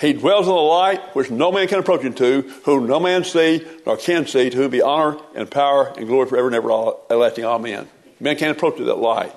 He 0.00 0.12
dwells 0.12 0.46
in 0.46 0.52
the 0.52 0.60
light 0.60 1.14
which 1.14 1.30
no 1.30 1.52
man 1.52 1.68
can 1.68 1.78
approach 1.78 2.04
into, 2.04 2.42
whom 2.64 2.86
no 2.86 3.00
man 3.00 3.24
see 3.24 3.66
nor 3.86 3.96
can 3.96 4.26
see, 4.26 4.50
to 4.50 4.56
whom 4.56 4.70
be 4.70 4.82
honor 4.82 5.18
and 5.34 5.50
power 5.50 5.92
and 5.96 6.06
glory 6.06 6.28
forever 6.28 6.48
and 6.48 6.56
ever, 6.56 6.92
everlasting. 7.10 7.44
Amen. 7.44 7.88
Man 8.20 8.36
can't 8.36 8.56
approach 8.56 8.76
to 8.76 8.84
that 8.84 8.96
light. 8.96 9.34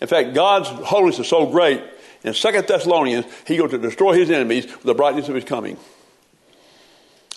In 0.00 0.08
fact, 0.08 0.34
God's 0.34 0.68
holiness 0.68 1.18
is 1.18 1.28
so 1.28 1.46
great. 1.46 1.82
In 2.26 2.34
2 2.34 2.62
Thessalonians, 2.62 3.24
He 3.46 3.56
goes 3.56 3.70
to 3.70 3.78
destroy 3.78 4.14
His 4.14 4.30
enemies 4.30 4.66
with 4.66 4.82
the 4.82 4.94
brightness 4.94 5.28
of 5.28 5.36
His 5.36 5.44
coming. 5.44 5.78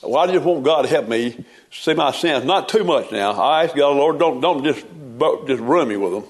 Well, 0.02 0.18
I 0.18 0.32
just 0.32 0.44
want 0.44 0.64
God 0.64 0.82
to 0.82 0.88
help 0.88 1.08
me 1.08 1.46
see 1.72 1.94
my 1.94 2.12
sins. 2.12 2.44
Not 2.44 2.70
too 2.70 2.84
much 2.84 3.12
now. 3.12 3.34
I 3.34 3.66
ask 3.66 3.76
God, 3.76 3.96
Lord, 3.96 4.18
don't, 4.18 4.42
don't 4.42 4.64
just, 4.64 4.86
just 5.48 5.62
ruin 5.62 5.88
me 5.88 5.98
with 5.98 6.14
them. 6.14 6.24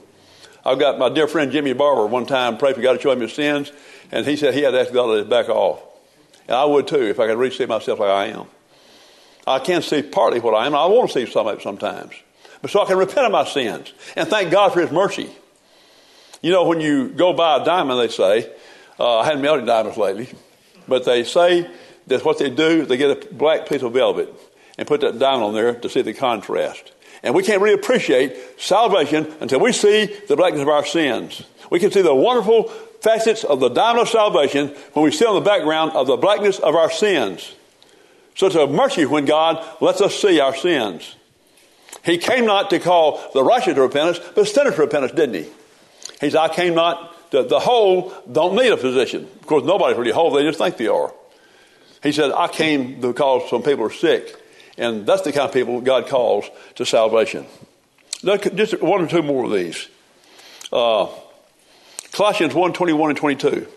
I've 0.65 0.80
got 0.80 1.00
my 1.00 1.08
dear 1.08 1.28
friend 1.28 1.52
Jimmy 1.52 1.74
Barber 1.74 2.06
one 2.06 2.26
time 2.26 2.58
prayed 2.58 2.76
for 2.76 2.82
God 2.82 2.93
to 2.93 3.00
show 3.00 3.12
him 3.12 3.22
his 3.22 3.34
sins, 3.34 3.72
and 4.12 4.26
he 4.26 4.36
said 4.36 4.54
he 4.54 4.62
had 4.62 4.72
to 4.72 4.82
ask 4.82 4.91
God 4.91 5.15
to 5.15 5.24
back 5.24 5.48
off. 5.48 5.82
And 6.48 6.58
I 6.58 6.65
would 6.65 6.88
too 6.88 7.04
if 7.04 7.19
I 7.19 7.28
could 7.28 7.38
really 7.38 7.56
see 7.56 7.65
myself 7.65 8.00
like 8.00 8.10
I 8.10 8.26
am. 8.28 8.48
I 9.48 9.60
can 9.60 9.82
see 9.82 10.02
partly 10.02 10.39
what 10.41 10.54
I 10.54 10.65
am. 10.65 10.76
I 10.76 10.86
want 10.88 11.12
to 11.12 11.26
see 11.26 11.32
some 11.32 11.48
of 11.48 11.58
it 11.58 11.62
sometimes. 11.62 12.13
But 12.62 12.72
so 12.72 12.82
I 12.82 12.86
can 12.86 12.98
repent 12.98 13.26
of 13.26 13.32
my 13.32 13.45
sins 13.45 13.93
and 14.17 14.28
thank 14.28 14.52
God 14.52 14.74
for 14.74 14.82
His 14.82 14.91
mercy. 14.91 15.30
You 16.41 16.52
know, 16.52 16.63
when 16.63 16.80
you 16.80 17.10
go 17.10 17.34
buy 17.34 17.62
a 17.62 17.65
diamond, 17.65 17.99
they 17.99 18.08
say, 18.08 18.52
uh, 18.99 19.19
I 19.19 19.25
haven't 19.25 19.41
melted 19.41 19.65
diamonds 19.65 19.97
lately, 19.97 20.30
but 20.88 21.06
they 21.06 21.23
say 21.23 21.69
that 22.08 22.23
what 22.23 22.39
they 22.39 22.49
do, 22.49 22.86
they 22.86 22.97
get 22.97 23.25
a 23.32 23.34
black 23.34 23.67
piece 23.67 23.82
of 23.82 23.93
velvet 23.93 24.34
and 24.78 24.88
put 24.88 25.02
that 25.02 25.19
diamond 25.19 25.43
on 25.43 25.54
there 25.54 25.75
to 25.75 25.89
see 25.89 26.02
the 26.02 26.13
contrast. 26.13 26.93
And 27.21 27.36
we 27.36 27.43
can't 27.43 27.62
really 27.62 27.75
appreciate 27.75 28.38
salvation 28.58 29.34
until 29.41 29.60
we 29.60 29.73
see 29.73 30.06
the 30.28 30.38
blackness 30.38 30.62
of 30.62 30.69
our 30.69 30.86
sins. 30.86 31.43
We 31.69 31.80
can 31.80 31.91
see 31.91 32.02
the 32.02 32.15
wonderful 32.15 32.63
facets 33.02 33.43
of 33.43 33.60
the 33.60 33.69
diamond 33.69 34.04
of 34.04 34.10
salvation 34.10 34.69
when 34.93 35.04
we 35.04 35.12
see 35.12 35.25
on 35.25 35.36
the 35.36 35.41
background 35.41 35.91
of 35.91 36.08
the 36.08 36.17
blackness 36.17 36.60
of 36.60 36.75
our 36.75 36.89
sins. 36.89 37.54
So 38.36 38.47
it's 38.47 38.56
a 38.56 38.67
mercy 38.67 39.06
when 39.06 39.25
God 39.25 39.65
lets 39.82 39.99
us 39.99 40.15
see 40.15 40.39
our 40.39 40.56
sins. 40.56 41.15
He 42.06 42.17
came 42.17 42.45
not 42.45 42.69
to 42.69 42.80
call 42.80 43.21
the 43.34 43.43
righteous 43.43 43.75
to 43.75 43.82
repentance, 43.82 44.19
but 44.34 44.47
sinners 44.47 44.75
to 44.75 44.82
repentance, 44.82 45.12
didn't 45.12 45.43
he? 45.43 45.49
He 46.19 46.30
said, 46.30 46.39
I 46.39 46.50
came 46.50 46.76
not, 46.76 47.32
to, 47.32 47.43
the 47.43 47.60
whole 47.60 48.13
don't 48.32 48.56
need 48.56 48.72
a 48.72 48.78
physician. 48.78 49.24
Of 49.24 49.48
course, 49.48 49.63
nobody's 49.63 49.98
really 49.98 50.12
whole, 50.12 50.32
they 50.32 50.43
just 50.43 50.58
think 50.58 50.78
they 50.78 50.88
are. 50.88 51.13
He 52.02 52.12
said, 52.12 52.32
I 52.32 52.48
came 52.48 53.02
because 53.02 53.50
some 53.50 53.63
people 53.63 53.86
are 53.86 53.91
sick. 53.91 54.36
And 54.78 55.06
that's 55.06 55.24
the 55.24 55.34
kind 55.34 55.48
of 55.48 55.54
people 55.54 55.82
God 55.82 56.08
calls 56.08 56.45
to 56.76 56.86
salvation. 56.86 57.45
Look, 58.24 58.54
Just 58.56 58.82
one 58.82 59.02
or 59.02 59.08
two 59.08 59.22
more 59.22 59.45
of 59.45 59.52
these. 59.52 59.89
Uh, 60.72 61.08
Colossians 62.12 62.54
1 62.54 62.74
21 62.74 63.10
and 63.12 63.17
22. 63.17 63.67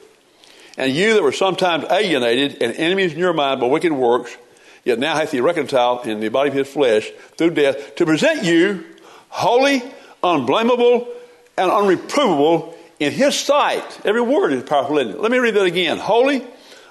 And 0.78 0.92
you 0.92 1.14
that 1.14 1.22
were 1.22 1.32
sometimes 1.32 1.84
alienated 1.90 2.62
and 2.62 2.74
enemies 2.76 3.12
in 3.12 3.18
your 3.18 3.32
mind 3.32 3.60
by 3.60 3.66
wicked 3.66 3.92
works, 3.92 4.36
yet 4.84 4.98
now 4.98 5.14
hath 5.14 5.32
he 5.32 5.40
reconciled 5.40 6.06
in 6.06 6.20
the 6.20 6.28
body 6.28 6.48
of 6.48 6.54
his 6.54 6.68
flesh 6.68 7.10
through 7.36 7.50
death 7.50 7.96
to 7.96 8.06
present 8.06 8.44
you 8.44 8.84
holy, 9.28 9.82
unblameable, 10.22 11.08
and 11.56 11.70
unreprovable 11.70 12.74
in 12.98 13.12
his 13.12 13.38
sight. 13.38 14.00
Every 14.04 14.20
word 14.20 14.52
is 14.52 14.62
powerful, 14.62 14.98
isn't 14.98 15.14
it? 15.14 15.20
Let 15.20 15.30
me 15.30 15.38
read 15.38 15.54
that 15.54 15.64
again. 15.64 15.98
Holy, 15.98 16.44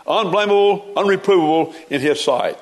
unblameable, 0.06 0.94
unreprovable 0.96 1.74
in 1.90 2.02
his 2.02 2.24
sight. 2.24 2.58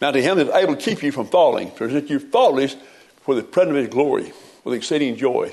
Now 0.00 0.10
to 0.10 0.20
him 0.20 0.38
that 0.38 0.48
is 0.48 0.54
able 0.54 0.76
to 0.76 0.82
keep 0.82 1.02
you 1.02 1.12
from 1.12 1.26
falling, 1.26 1.70
present 1.70 2.10
you 2.10 2.18
faultless 2.18 2.76
for 3.22 3.34
the 3.34 3.42
presence 3.42 3.76
of 3.76 3.76
his 3.76 3.88
glory, 3.88 4.32
with 4.64 4.74
exceeding 4.74 5.16
joy. 5.16 5.52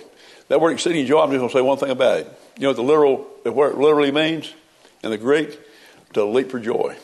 That 0.49 0.59
word 0.59 0.71
exceeding 0.71 1.05
joy, 1.05 1.21
I'm 1.21 1.29
just 1.29 1.39
going 1.39 1.49
to 1.49 1.53
say 1.53 1.61
one 1.61 1.77
thing 1.77 1.89
about 1.89 2.19
it. 2.19 2.39
You 2.57 2.63
know 2.63 2.69
what 2.69 2.75
the 2.75 2.83
literal, 2.83 3.17
what 3.43 3.71
it 3.71 3.77
literally 3.77 4.11
means 4.11 4.53
in 5.03 5.09
the 5.09 5.17
Greek? 5.17 5.59
To 6.13 6.25
leap 6.25 6.51
for 6.51 6.59
joy. 6.59 6.95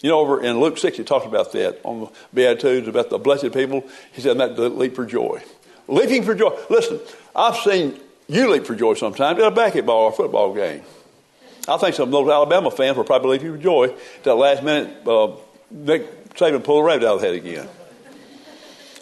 You 0.00 0.08
know, 0.08 0.18
over 0.18 0.42
in 0.42 0.58
Luke 0.58 0.78
6, 0.78 0.96
he 0.96 1.04
talks 1.04 1.26
about 1.26 1.52
that 1.52 1.80
on 1.84 2.00
the 2.00 2.10
Beatitudes, 2.32 2.88
about 2.88 3.10
the 3.10 3.18
blessed 3.18 3.52
people. 3.52 3.84
He 4.12 4.22
said 4.22 4.38
that 4.38 4.56
to 4.56 4.68
leap 4.68 4.96
for 4.96 5.04
joy. 5.04 5.42
Leaping 5.92 6.22
for 6.22 6.34
joy. 6.34 6.58
Listen, 6.70 7.00
I've 7.36 7.56
seen 7.56 8.00
You 8.26 8.50
leap 8.50 8.64
for 8.64 8.74
joy 8.74 8.94
sometimes 8.94 9.38
at 9.38 9.46
a 9.46 9.50
basketball 9.50 10.04
or 10.04 10.12
football 10.12 10.54
game. 10.54 10.82
I 11.68 11.76
think 11.76 11.94
some 11.94 12.08
of 12.08 12.12
those 12.12 12.30
Alabama 12.30 12.70
fans 12.70 12.96
will 12.96 13.04
probably 13.04 13.38
leap 13.38 13.52
for 13.52 13.58
joy 13.58 13.94
that 14.22 14.34
last 14.34 14.62
minute 14.62 15.06
uh, 15.06 15.32
Nick 15.70 16.30
Saban 16.30 16.64
pulled 16.64 16.78
the 16.78 16.82
rabbit 16.84 17.06
out 17.06 17.16
of 17.16 17.20
the 17.20 17.26
head 17.26 17.36
again. 17.36 17.68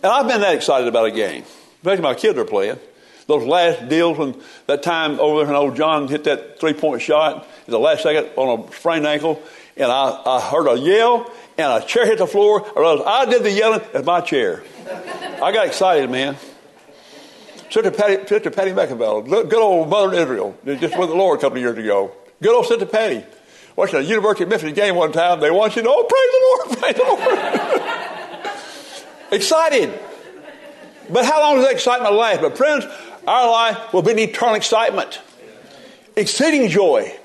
And 0.02 0.12
I've 0.12 0.26
been 0.26 0.40
that 0.40 0.56
excited 0.56 0.88
about 0.88 1.06
a 1.06 1.12
game, 1.12 1.44
especially 1.76 2.02
my 2.02 2.14
kids 2.14 2.36
are 2.36 2.44
playing. 2.44 2.78
Those 3.28 3.46
last 3.46 3.88
deals 3.88 4.18
when 4.18 4.34
that 4.66 4.82
time 4.82 5.20
over 5.20 5.38
there 5.38 5.46
when 5.46 5.54
old 5.54 5.76
John 5.76 6.08
hit 6.08 6.24
that 6.24 6.58
three 6.58 6.72
point 6.72 7.02
shot 7.02 7.46
in 7.66 7.70
the 7.70 7.78
last 7.78 8.02
second 8.02 8.30
on 8.34 8.68
a 8.68 8.72
sprained 8.72 9.06
ankle, 9.06 9.40
and 9.76 9.92
I, 9.92 10.20
I 10.26 10.40
heard 10.40 10.66
a 10.66 10.76
yell 10.76 11.30
and 11.56 11.84
a 11.84 11.86
chair 11.86 12.04
hit 12.04 12.18
the 12.18 12.26
floor. 12.26 12.66
I 12.76 12.80
realized 12.80 13.02
I 13.06 13.24
did 13.26 13.44
the 13.44 13.52
yelling 13.52 13.82
at 13.94 14.04
my 14.04 14.20
chair. 14.22 14.64
I 15.40 15.52
got 15.52 15.68
excited, 15.68 16.10
man. 16.10 16.36
Sister 17.70 17.90
Patty, 17.92 18.26
Sister 18.26 18.50
Patty 18.50 18.72
McIntyre, 18.72 19.24
good 19.28 19.54
old 19.54 19.88
Mother 19.88 20.16
Israel, 20.16 20.58
just 20.64 20.98
with 20.98 21.08
the 21.08 21.14
Lord 21.14 21.38
a 21.38 21.40
couple 21.40 21.58
of 21.58 21.62
years 21.62 21.78
ago. 21.78 22.10
Good 22.42 22.54
old 22.54 22.66
Sister 22.66 22.86
Patty. 22.86 23.24
Watching 23.76 24.00
a 24.00 24.02
University 24.02 24.42
of 24.42 24.50
Memphis 24.50 24.72
game 24.72 24.96
one 24.96 25.12
time, 25.12 25.38
they 25.40 25.50
want 25.50 25.76
you 25.76 25.82
to, 25.82 25.88
oh, 25.88 26.04
praise 26.08 26.30
the 26.32 26.40
Lord, 26.48 26.78
praise 26.82 26.96
the 26.96 27.04
Lord. 28.42 29.32
Excited. 29.32 29.98
But 31.08 31.24
how 31.24 31.40
long 31.40 31.56
does 31.56 31.66
that 31.66 31.72
excitement 31.72 32.14
last? 32.14 32.40
But 32.40 32.56
friends, 32.56 32.84
our 33.26 33.50
life 33.50 33.92
will 33.92 34.02
be 34.02 34.12
an 34.12 34.18
eternal 34.18 34.56
excitement, 34.56 35.20
exceeding 36.16 36.68
joy. 36.68 37.16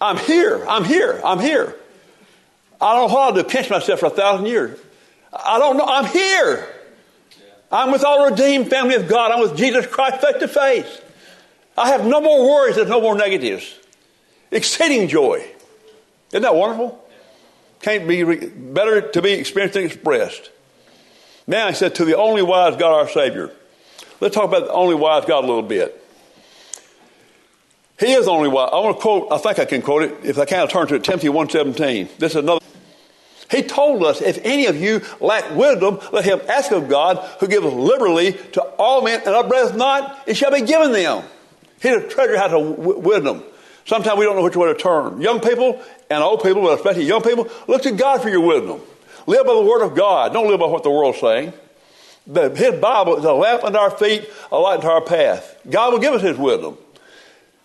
I'm 0.00 0.18
here, 0.18 0.64
I'm 0.68 0.84
here, 0.84 1.20
I'm 1.24 1.40
here. 1.40 1.76
I 2.80 2.94
don't 2.96 3.10
know 3.10 3.16
I'll 3.16 3.32
do, 3.32 3.44
pinch 3.44 3.70
myself 3.70 4.00
for 4.00 4.06
a 4.06 4.10
thousand 4.10 4.46
years. 4.46 4.78
I 5.32 5.58
don't 5.58 5.78
know, 5.78 5.86
I'm 5.86 6.06
here. 6.06 6.68
I'm 7.72 7.90
with 7.90 8.04
all 8.04 8.28
redeemed 8.28 8.68
family 8.68 8.94
of 8.94 9.08
God. 9.08 9.32
I'm 9.32 9.40
with 9.40 9.56
Jesus 9.56 9.86
Christ 9.86 10.20
face 10.20 10.36
to 10.40 10.48
face. 10.48 11.00
I 11.76 11.88
have 11.88 12.06
no 12.06 12.20
more 12.20 12.46
worries, 12.46 12.76
there's 12.76 12.88
no 12.88 13.00
more 13.00 13.14
negatives. 13.14 13.78
Exceeding 14.50 15.08
joy. 15.08 15.42
Isn't 16.28 16.42
that 16.42 16.54
wonderful? 16.54 17.02
Can't 17.80 18.06
be 18.06 18.22
re- 18.24 18.46
better 18.46 19.00
to 19.00 19.22
be 19.22 19.32
experienced 19.32 19.76
and 19.76 19.86
expressed. 19.86 20.50
Now 21.46 21.68
he 21.68 21.74
said, 21.74 21.94
to 21.96 22.04
the 22.04 22.16
only 22.16 22.42
wise 22.42 22.76
God 22.76 22.92
our 22.92 23.08
Savior. 23.08 23.50
Let's 24.20 24.34
talk 24.34 24.44
about 24.44 24.66
the 24.66 24.72
only 24.72 24.94
wise 24.94 25.24
God 25.24 25.44
a 25.44 25.46
little 25.46 25.62
bit. 25.62 25.98
He 27.98 28.12
is 28.12 28.26
the 28.26 28.30
only 28.30 28.48
wise. 28.48 28.70
I 28.72 28.76
want 28.76 28.96
to 28.96 29.00
quote, 29.00 29.32
I 29.32 29.38
think 29.38 29.58
I 29.58 29.64
can 29.64 29.80
quote 29.82 30.02
it. 30.02 30.16
If 30.24 30.38
I 30.38 30.44
can, 30.44 30.60
I'll 30.60 30.68
turn 30.68 30.86
to 30.88 30.96
it, 30.96 31.04
Timothy 31.04 31.28
1.17. 31.28 32.18
This 32.18 32.32
is 32.32 32.36
another. 32.36 32.61
He 33.52 33.62
told 33.62 34.02
us, 34.02 34.22
if 34.22 34.38
any 34.44 34.64
of 34.64 34.80
you 34.80 35.02
lack 35.20 35.54
wisdom, 35.54 36.00
let 36.10 36.24
him 36.24 36.40
ask 36.48 36.72
of 36.72 36.88
God, 36.88 37.18
who 37.38 37.46
giveth 37.46 37.74
liberally 37.74 38.32
to 38.52 38.62
all 38.62 39.02
men, 39.02 39.20
and 39.26 39.34
upbraideth 39.34 39.76
not, 39.76 40.22
it 40.26 40.38
shall 40.38 40.50
be 40.50 40.62
given 40.62 40.92
them. 40.92 41.22
His 41.78 42.10
treasure 42.10 42.38
has 42.38 42.50
a 42.50 42.58
w- 42.58 42.98
wisdom. 42.98 43.42
Sometimes 43.84 44.18
we 44.18 44.24
don't 44.24 44.36
know 44.36 44.42
which 44.42 44.56
way 44.56 44.72
to 44.72 44.74
turn. 44.74 45.20
Young 45.20 45.40
people 45.40 45.82
and 46.08 46.22
old 46.22 46.42
people, 46.42 46.62
but 46.62 46.78
especially 46.78 47.04
young 47.04 47.20
people, 47.20 47.46
look 47.68 47.82
to 47.82 47.92
God 47.92 48.22
for 48.22 48.30
your 48.30 48.40
wisdom. 48.40 48.80
Live 49.26 49.44
by 49.44 49.52
the 49.52 49.62
Word 49.62 49.82
of 49.84 49.94
God. 49.94 50.32
Don't 50.32 50.48
live 50.48 50.60
by 50.60 50.66
what 50.66 50.82
the 50.82 50.90
world's 50.90 51.20
saying. 51.20 51.52
The, 52.26 52.48
his 52.50 52.80
Bible 52.80 53.18
is 53.18 53.24
a 53.24 53.34
lamp 53.34 53.64
unto 53.64 53.78
our 53.78 53.90
feet, 53.90 54.30
a 54.50 54.58
light 54.58 54.76
unto 54.76 54.86
our 54.86 55.02
path. 55.02 55.58
God 55.68 55.92
will 55.92 56.00
give 56.00 56.14
us 56.14 56.22
His 56.22 56.38
wisdom. 56.38 56.78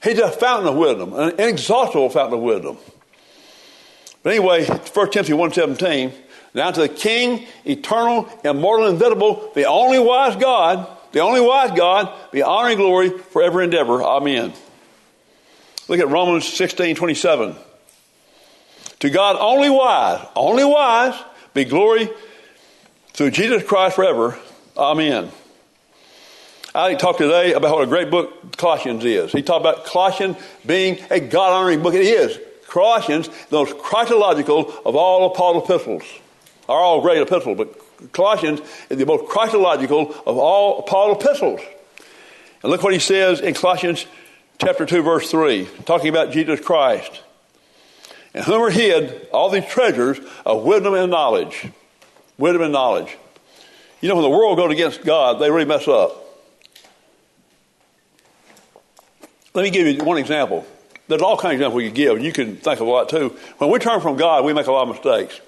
He's 0.03 0.19
a 0.19 0.31
fountain 0.31 0.67
of 0.67 0.75
wisdom, 0.75 1.13
an 1.13 1.39
inexhaustible 1.39 2.09
fountain 2.09 2.39
of 2.39 2.43
wisdom. 2.43 2.77
But 4.27 4.33
anyway, 4.33 4.65
1 4.65 5.11
Timothy 5.11 5.31
1.17, 5.31 6.13
now 6.53 6.69
to 6.69 6.81
the 6.81 6.89
King, 6.89 7.47
eternal, 7.63 8.27
immortal, 8.43 8.87
invisible, 8.87 9.53
the 9.55 9.63
only 9.63 9.99
wise 9.99 10.35
God, 10.35 10.85
the 11.13 11.21
only 11.21 11.39
wise 11.39 11.71
God, 11.71 12.11
be 12.33 12.41
honor 12.41 12.71
and 12.71 12.77
glory 12.77 13.09
forever 13.09 13.61
and 13.61 13.73
ever. 13.73 14.03
Amen. 14.03 14.51
Look 15.87 16.01
at 16.01 16.09
Romans 16.09 16.43
16.27. 16.43 17.55
To 18.99 19.09
God 19.09 19.37
only 19.39 19.69
wise, 19.69 20.27
only 20.35 20.65
wise, 20.65 21.17
be 21.53 21.63
glory 21.63 22.09
through 23.13 23.31
Jesus 23.31 23.63
Christ 23.63 23.95
forever. 23.95 24.37
Amen. 24.75 25.31
I 26.75 26.95
talked 26.95 27.19
today 27.19 27.53
about 27.53 27.75
what 27.75 27.83
a 27.83 27.87
great 27.87 28.11
book 28.11 28.57
Colossians 28.57 29.05
is. 29.05 29.31
He 29.31 29.41
talked 29.41 29.61
about 29.61 29.85
Colossians 29.85 30.35
being 30.65 30.99
a 31.09 31.21
God 31.21 31.53
honoring 31.53 31.81
book. 31.81 31.93
It 31.93 32.01
is. 32.01 32.37
Colossians, 32.67 33.29
the 33.49 33.57
most 33.57 33.77
Christological 33.77 34.73
of 34.85 34.95
all 34.95 35.29
Paul's 35.31 35.63
epistles, 35.63 36.03
are 36.67 36.79
all 36.79 37.01
great 37.01 37.21
epistles, 37.21 37.57
but 37.57 38.11
Colossians 38.11 38.61
is 38.89 38.97
the 38.97 39.05
most 39.05 39.29
Christological 39.29 40.11
of 40.25 40.37
all 40.37 40.83
Paul's 40.83 41.23
epistles. 41.23 41.61
And 42.61 42.71
look 42.71 42.83
what 42.83 42.93
he 42.93 42.99
says 42.99 43.39
in 43.39 43.53
Colossians 43.53 44.05
chapter 44.59 44.85
2, 44.85 45.01
verse 45.01 45.31
3, 45.31 45.67
talking 45.85 46.09
about 46.09 46.31
Jesus 46.31 46.59
Christ. 46.59 47.23
And 48.33 48.43
whom 48.43 48.61
are 48.61 48.69
hid 48.69 49.27
all 49.31 49.49
these 49.49 49.65
treasures 49.65 50.19
of 50.45 50.63
wisdom 50.63 50.93
and 50.93 51.09
knowledge. 51.09 51.67
Wisdom 52.37 52.63
and 52.63 52.73
knowledge. 52.73 53.17
You 54.01 54.09
know, 54.09 54.15
when 54.15 54.23
the 54.23 54.29
world 54.29 54.57
goes 54.57 54.71
against 54.71 55.03
God, 55.03 55.39
they 55.39 55.49
really 55.49 55.65
mess 55.65 55.87
up. 55.87 56.23
Let 59.53 59.63
me 59.63 59.71
give 59.71 59.87
you 59.87 60.03
one 60.03 60.17
example. 60.17 60.67
There's 61.07 61.21
all 61.21 61.37
kinds 61.37 61.53
of 61.53 61.59
examples 61.61 61.77
we 61.77 61.87
could 61.87 61.95
give, 61.95 62.15
and 62.17 62.25
you 62.25 62.33
can 62.33 62.57
think 62.57 62.79
of 62.79 62.87
a 62.87 62.89
lot 62.89 63.09
too. 63.09 63.35
When 63.59 63.69
we 63.69 63.79
turn 63.79 64.01
from 64.01 64.17
God, 64.17 64.43
we 64.43 64.53
make 64.53 64.67
a 64.67 64.71
lot 64.71 64.89
of 64.89 64.95
mistakes. 64.95 65.39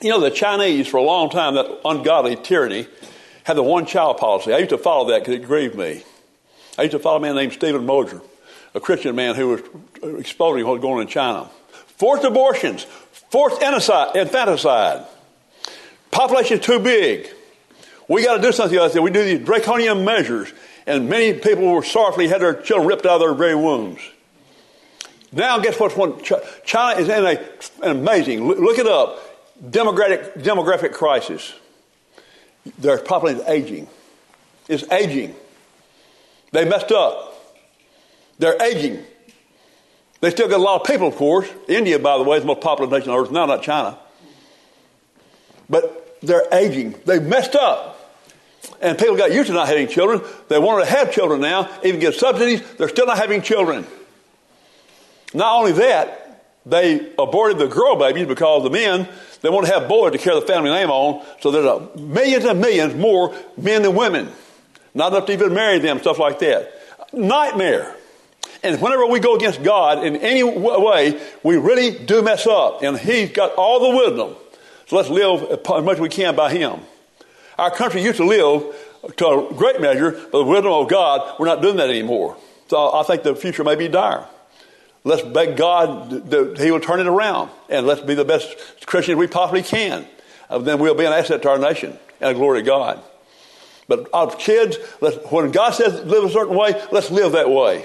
You 0.00 0.10
know, 0.10 0.20
the 0.20 0.30
Chinese, 0.30 0.88
for 0.88 0.96
a 0.96 1.02
long 1.02 1.30
time, 1.30 1.54
that 1.54 1.80
ungodly 1.84 2.36
tyranny, 2.36 2.88
had 3.44 3.56
the 3.56 3.62
one 3.62 3.86
child 3.86 4.18
policy. 4.18 4.52
I 4.52 4.58
used 4.58 4.70
to 4.70 4.78
follow 4.78 5.10
that 5.10 5.20
because 5.20 5.34
it 5.34 5.46
grieved 5.46 5.76
me. 5.76 6.02
I 6.76 6.82
used 6.82 6.92
to 6.92 6.98
follow 6.98 7.18
a 7.18 7.20
man 7.20 7.36
named 7.36 7.52
Steven 7.52 7.86
Mosher, 7.86 8.20
a 8.74 8.80
Christian 8.80 9.14
man 9.14 9.36
who 9.36 9.48
was 9.48 9.62
exposing 10.18 10.64
what 10.64 10.72
was 10.72 10.80
going 10.80 10.94
on 10.94 11.02
in 11.02 11.08
China. 11.08 11.48
Forced 11.96 12.24
abortions, 12.24 12.82
forced 13.30 13.62
infanticide, 13.62 15.06
population 16.10 16.58
too 16.58 16.80
big. 16.80 17.28
We 18.08 18.24
got 18.24 18.36
to 18.36 18.42
do 18.42 18.50
something 18.52 18.76
about 18.76 18.92
that. 18.92 19.02
We 19.02 19.10
do 19.10 19.24
these 19.24 19.46
draconian 19.46 20.04
measures 20.04 20.52
and 20.86 21.08
many 21.08 21.38
people 21.38 21.72
were 21.72 21.82
sorrowfully 21.82 22.28
had 22.28 22.40
their 22.40 22.54
children 22.54 22.88
ripped 22.88 23.06
out 23.06 23.14
of 23.14 23.20
their 23.20 23.34
very 23.34 23.54
wombs. 23.54 24.00
Now, 25.32 25.58
guess 25.58 25.80
what's 25.80 25.96
one? 25.96 26.22
China 26.64 27.00
is 27.00 27.08
in 27.08 27.24
a, 27.24 27.30
an 27.82 27.96
amazing, 27.98 28.46
look 28.46 28.78
it 28.78 28.86
up, 28.86 29.18
demographic, 29.60 30.42
demographic 30.42 30.92
crisis. 30.92 31.52
Their 32.78 32.98
population 32.98 33.40
is 33.40 33.48
aging. 33.48 33.88
It's 34.68 34.90
aging. 34.92 35.34
They 36.52 36.64
messed 36.64 36.92
up. 36.92 37.34
They're 38.38 38.60
aging. 38.62 39.02
They 40.20 40.30
still 40.30 40.48
got 40.48 40.60
a 40.60 40.62
lot 40.62 40.80
of 40.80 40.86
people, 40.86 41.08
of 41.08 41.16
course. 41.16 41.48
India, 41.68 41.98
by 41.98 42.16
the 42.16 42.24
way, 42.24 42.36
is 42.36 42.44
the 42.44 42.46
most 42.46 42.60
populous 42.60 42.90
nation 42.90 43.10
on 43.10 43.18
earth 43.18 43.30
now, 43.30 43.46
not 43.46 43.62
China. 43.62 43.98
But 45.68 46.18
they're 46.22 46.46
aging. 46.52 46.94
They 47.04 47.18
messed 47.18 47.54
up. 47.54 47.93
And 48.80 48.98
people 48.98 49.16
got 49.16 49.32
used 49.32 49.48
to 49.48 49.54
not 49.54 49.68
having 49.68 49.88
children. 49.88 50.20
They 50.48 50.58
wanted 50.58 50.86
to 50.86 50.90
have 50.90 51.12
children 51.12 51.40
now, 51.40 51.70
even 51.84 52.00
get 52.00 52.14
subsidies. 52.14 52.62
They're 52.74 52.88
still 52.88 53.06
not 53.06 53.18
having 53.18 53.42
children. 53.42 53.86
Not 55.32 55.56
only 55.56 55.72
that, 55.72 56.24
they 56.66 57.12
aborted 57.18 57.58
the 57.58 57.66
girl 57.66 57.96
babies 57.96 58.26
because 58.26 58.62
the 58.62 58.70
men, 58.70 59.08
they 59.42 59.50
want 59.50 59.66
to 59.66 59.72
have 59.72 59.88
boys 59.88 60.12
to 60.12 60.18
carry 60.18 60.40
the 60.40 60.46
family 60.46 60.70
name 60.70 60.90
on. 60.90 61.24
So 61.40 61.50
there's 61.50 61.66
a 61.66 61.98
millions 61.98 62.44
and 62.44 62.60
millions 62.60 62.94
more 62.94 63.34
men 63.56 63.82
than 63.82 63.94
women. 63.94 64.30
Not 64.94 65.12
enough 65.12 65.26
to 65.26 65.32
even 65.32 65.52
marry 65.52 65.78
them, 65.80 65.98
stuff 65.98 66.18
like 66.18 66.38
that. 66.38 66.72
Nightmare. 67.12 67.94
And 68.62 68.80
whenever 68.80 69.06
we 69.06 69.20
go 69.20 69.36
against 69.36 69.62
God 69.62 70.06
in 70.06 70.16
any 70.16 70.42
way, 70.42 71.20
we 71.42 71.58
really 71.58 71.90
do 71.90 72.22
mess 72.22 72.46
up. 72.46 72.82
And 72.82 72.98
He's 72.98 73.30
got 73.30 73.54
all 73.56 73.92
the 73.92 73.96
wisdom. 73.98 74.36
So 74.86 74.96
let's 74.96 75.10
live 75.10 75.42
as 75.50 75.84
much 75.84 75.94
as 75.94 76.00
we 76.00 76.08
can 76.08 76.34
by 76.34 76.50
Him. 76.50 76.80
Our 77.58 77.70
country 77.70 78.02
used 78.02 78.18
to 78.18 78.24
live 78.24 78.74
to 79.16 79.26
a 79.26 79.54
great 79.54 79.80
measure 79.80 80.12
by 80.12 80.38
the 80.38 80.44
wisdom 80.44 80.72
of 80.72 80.88
God. 80.88 81.38
We're 81.38 81.46
not 81.46 81.62
doing 81.62 81.76
that 81.76 81.90
anymore. 81.90 82.36
So 82.68 82.94
I 82.94 83.02
think 83.02 83.22
the 83.22 83.36
future 83.36 83.64
may 83.64 83.76
be 83.76 83.88
dire. 83.88 84.26
Let's 85.04 85.22
beg 85.22 85.56
God 85.56 86.30
that 86.30 86.58
He 86.58 86.70
will 86.70 86.80
turn 86.80 87.00
it 87.00 87.06
around 87.06 87.50
and 87.68 87.86
let's 87.86 88.00
be 88.00 88.14
the 88.14 88.24
best 88.24 88.56
Christians 88.86 89.18
we 89.18 89.26
possibly 89.26 89.62
can. 89.62 90.06
Uh, 90.48 90.58
then 90.58 90.78
we'll 90.78 90.94
be 90.94 91.04
an 91.04 91.12
asset 91.12 91.42
to 91.42 91.50
our 91.50 91.58
nation 91.58 91.98
and 92.20 92.30
a 92.30 92.34
glory 92.34 92.60
to 92.60 92.66
God. 92.66 93.02
But 93.86 94.08
our 94.14 94.34
kids, 94.34 94.76
when 95.30 95.50
God 95.50 95.70
says 95.72 96.04
live 96.04 96.24
a 96.24 96.30
certain 96.30 96.56
way, 96.56 96.82
let's 96.90 97.10
live 97.10 97.32
that 97.32 97.50
way. 97.50 97.84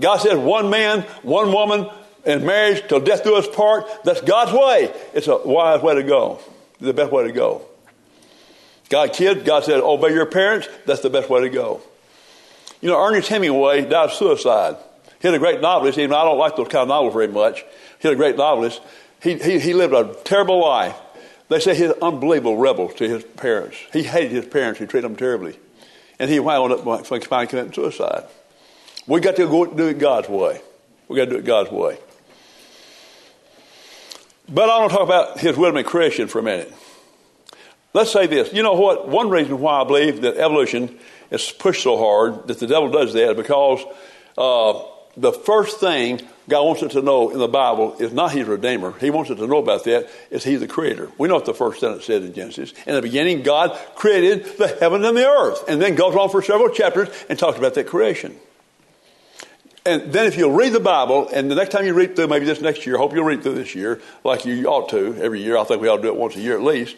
God 0.00 0.18
says 0.18 0.38
one 0.38 0.70
man, 0.70 1.02
one 1.22 1.52
woman 1.52 1.90
in 2.24 2.46
marriage 2.46 2.86
till 2.88 3.00
death 3.00 3.24
do 3.24 3.34
us 3.34 3.48
part. 3.48 3.86
That's 4.04 4.20
God's 4.20 4.52
way. 4.52 4.92
It's 5.14 5.26
a 5.26 5.36
wise 5.36 5.82
way 5.82 5.96
to 5.96 6.04
go. 6.04 6.38
The 6.80 6.92
best 6.92 7.10
way 7.10 7.24
to 7.24 7.32
go. 7.32 7.62
God, 8.88 9.12
kid, 9.12 9.44
God 9.44 9.64
said, 9.64 9.80
obey 9.80 10.12
your 10.12 10.26
parents. 10.26 10.68
That's 10.86 11.00
the 11.00 11.10
best 11.10 11.28
way 11.28 11.42
to 11.42 11.48
go. 11.50 11.80
You 12.80 12.88
know, 12.88 13.04
Ernest 13.04 13.28
Hemingway 13.28 13.82
died 13.82 14.10
of 14.10 14.12
suicide. 14.12 14.76
He 15.20 15.28
had 15.28 15.34
a 15.34 15.38
great 15.38 15.60
novelist, 15.60 15.98
even 15.98 16.14
I 16.14 16.24
don't 16.24 16.38
like 16.38 16.56
those 16.56 16.68
kind 16.68 16.82
of 16.82 16.88
novels 16.88 17.12
very 17.12 17.28
much. 17.28 17.64
He 18.00 18.08
had 18.08 18.12
a 18.12 18.16
great 18.16 18.36
novelist. 18.36 18.80
He, 19.22 19.34
he, 19.34 19.58
he 19.58 19.74
lived 19.74 19.92
a 19.92 20.14
terrible 20.24 20.60
life. 20.60 20.96
They 21.48 21.60
say 21.60 21.74
he's 21.74 21.90
an 21.90 21.96
unbelievable 22.02 22.56
rebel 22.56 22.88
to 22.88 23.08
his 23.08 23.24
parents. 23.24 23.76
He 23.92 24.02
hated 24.02 24.30
his 24.30 24.46
parents. 24.46 24.78
He 24.78 24.86
treated 24.86 25.10
them 25.10 25.16
terribly. 25.16 25.58
And 26.18 26.30
he 26.30 26.40
wound 26.40 26.72
up 26.72 27.06
finally 27.06 27.46
committing 27.46 27.72
suicide. 27.72 28.24
We 29.06 29.20
got 29.20 29.36
to 29.36 29.46
go 29.46 29.66
do 29.66 29.88
it 29.88 29.98
God's 29.98 30.28
way. 30.28 30.60
We 31.08 31.16
got 31.16 31.24
to 31.26 31.30
do 31.30 31.36
it 31.38 31.44
God's 31.44 31.70
way. 31.70 31.98
But 34.48 34.70
I 34.70 34.78
want 34.78 34.90
to 34.90 34.96
talk 34.96 35.06
about 35.06 35.40
his 35.40 35.56
and 35.56 35.86
creation 35.86 36.28
for 36.28 36.38
a 36.38 36.42
minute. 36.42 36.72
Let's 37.94 38.12
say 38.12 38.26
this. 38.26 38.52
You 38.52 38.62
know 38.62 38.74
what? 38.74 39.08
One 39.08 39.30
reason 39.30 39.60
why 39.60 39.80
I 39.80 39.84
believe 39.84 40.20
that 40.22 40.36
evolution 40.36 40.98
is 41.30 41.50
pushed 41.50 41.82
so 41.82 41.96
hard 41.96 42.46
that 42.48 42.58
the 42.58 42.66
devil 42.66 42.90
does 42.90 43.12
that 43.14 43.30
is 43.30 43.36
because 43.36 43.82
uh, 44.36 44.82
the 45.16 45.32
first 45.32 45.80
thing 45.80 46.20
God 46.48 46.64
wants 46.64 46.82
it 46.82 46.92
to 46.92 47.02
know 47.02 47.30
in 47.30 47.38
the 47.38 47.48
Bible 47.48 47.96
is 47.98 48.12
not 48.12 48.32
He's 48.32 48.46
Redeemer. 48.46 48.92
He 48.98 49.10
wants 49.10 49.30
it 49.30 49.36
to 49.36 49.46
know 49.46 49.58
about 49.58 49.84
that 49.84 50.08
is 50.30 50.44
He's 50.44 50.60
the 50.60 50.68
Creator. 50.68 51.10
We 51.18 51.28
know 51.28 51.34
what 51.34 51.44
the 51.44 51.54
first 51.54 51.80
sentence 51.80 52.04
said 52.04 52.22
in 52.22 52.32
Genesis. 52.32 52.72
In 52.86 52.94
the 52.94 53.02
beginning, 53.02 53.42
God 53.42 53.78
created 53.94 54.44
the 54.58 54.68
heaven 54.68 55.04
and 55.04 55.16
the 55.16 55.26
earth, 55.26 55.64
and 55.68 55.80
then 55.80 55.94
goes 55.94 56.14
on 56.14 56.30
for 56.30 56.42
several 56.42 56.70
chapters 56.70 57.08
and 57.28 57.38
talks 57.38 57.58
about 57.58 57.74
that 57.74 57.86
creation. 57.86 58.36
And 59.84 60.12
then 60.12 60.26
if 60.26 60.36
you'll 60.36 60.52
read 60.52 60.72
the 60.72 60.80
Bible, 60.80 61.28
and 61.32 61.50
the 61.50 61.54
next 61.54 61.70
time 61.70 61.86
you 61.86 61.94
read 61.94 62.14
through, 62.14 62.28
maybe 62.28 62.44
this 62.44 62.60
next 62.60 62.86
year, 62.86 62.98
hope 62.98 63.14
you'll 63.14 63.24
read 63.24 63.42
through 63.42 63.54
this 63.54 63.74
year, 63.74 64.00
like 64.22 64.44
you 64.44 64.66
ought 64.66 64.90
to 64.90 65.16
every 65.20 65.42
year. 65.42 65.56
I 65.56 65.64
think 65.64 65.80
we 65.80 65.88
ought 65.88 65.96
to 65.96 66.02
do 66.02 66.08
it 66.08 66.16
once 66.16 66.36
a 66.36 66.40
year 66.40 66.56
at 66.56 66.62
least. 66.62 66.96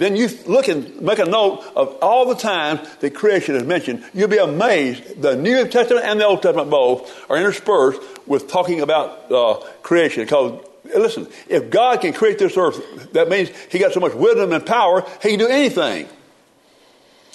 Then 0.00 0.16
you 0.16 0.30
look 0.46 0.66
and 0.68 1.02
make 1.02 1.18
a 1.18 1.26
note 1.26 1.62
of 1.76 1.98
all 2.00 2.26
the 2.26 2.34
times 2.34 2.80
that 3.00 3.14
creation 3.14 3.54
is 3.54 3.64
mentioned. 3.64 4.02
You'll 4.14 4.28
be 4.28 4.38
amazed. 4.38 5.20
The 5.20 5.36
New 5.36 5.68
Testament 5.68 6.06
and 6.06 6.18
the 6.18 6.24
Old 6.24 6.40
Testament 6.40 6.70
both 6.70 7.30
are 7.30 7.36
interspersed 7.36 8.00
with 8.26 8.48
talking 8.48 8.80
about 8.80 9.30
uh, 9.30 9.56
creation. 9.82 10.22
Because 10.22 10.64
listen, 10.84 11.28
if 11.48 11.68
God 11.68 12.00
can 12.00 12.14
create 12.14 12.38
this 12.38 12.56
earth, 12.56 13.12
that 13.12 13.28
means 13.28 13.50
He 13.70 13.78
got 13.78 13.92
so 13.92 14.00
much 14.00 14.14
wisdom 14.14 14.54
and 14.54 14.64
power, 14.64 15.04
He 15.20 15.28
can 15.28 15.38
do 15.38 15.48
anything. 15.48 16.08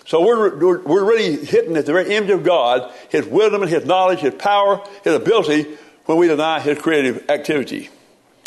So 0.08 0.25
we're, 0.25 0.58
we're, 0.58 0.82
we're 0.82 1.06
really 1.06 1.45
hitting 1.45 1.78
at 1.78 1.86
the 1.86 1.93
very 1.93 2.15
image 2.15 2.32
of 2.32 2.43
God, 2.43 2.91
His 3.10 3.28
wisdom 3.28 3.62
and 3.62 3.69
His 3.69 3.86
knowledge, 3.86 4.21
His 4.21 4.34
power, 4.34 4.84
His 5.04 5.13
ability, 5.13 5.78
when 6.06 6.17
we 6.17 6.28
deny 6.28 6.62
His 6.62 6.80
creative 6.80 7.30
activity. 7.30 7.91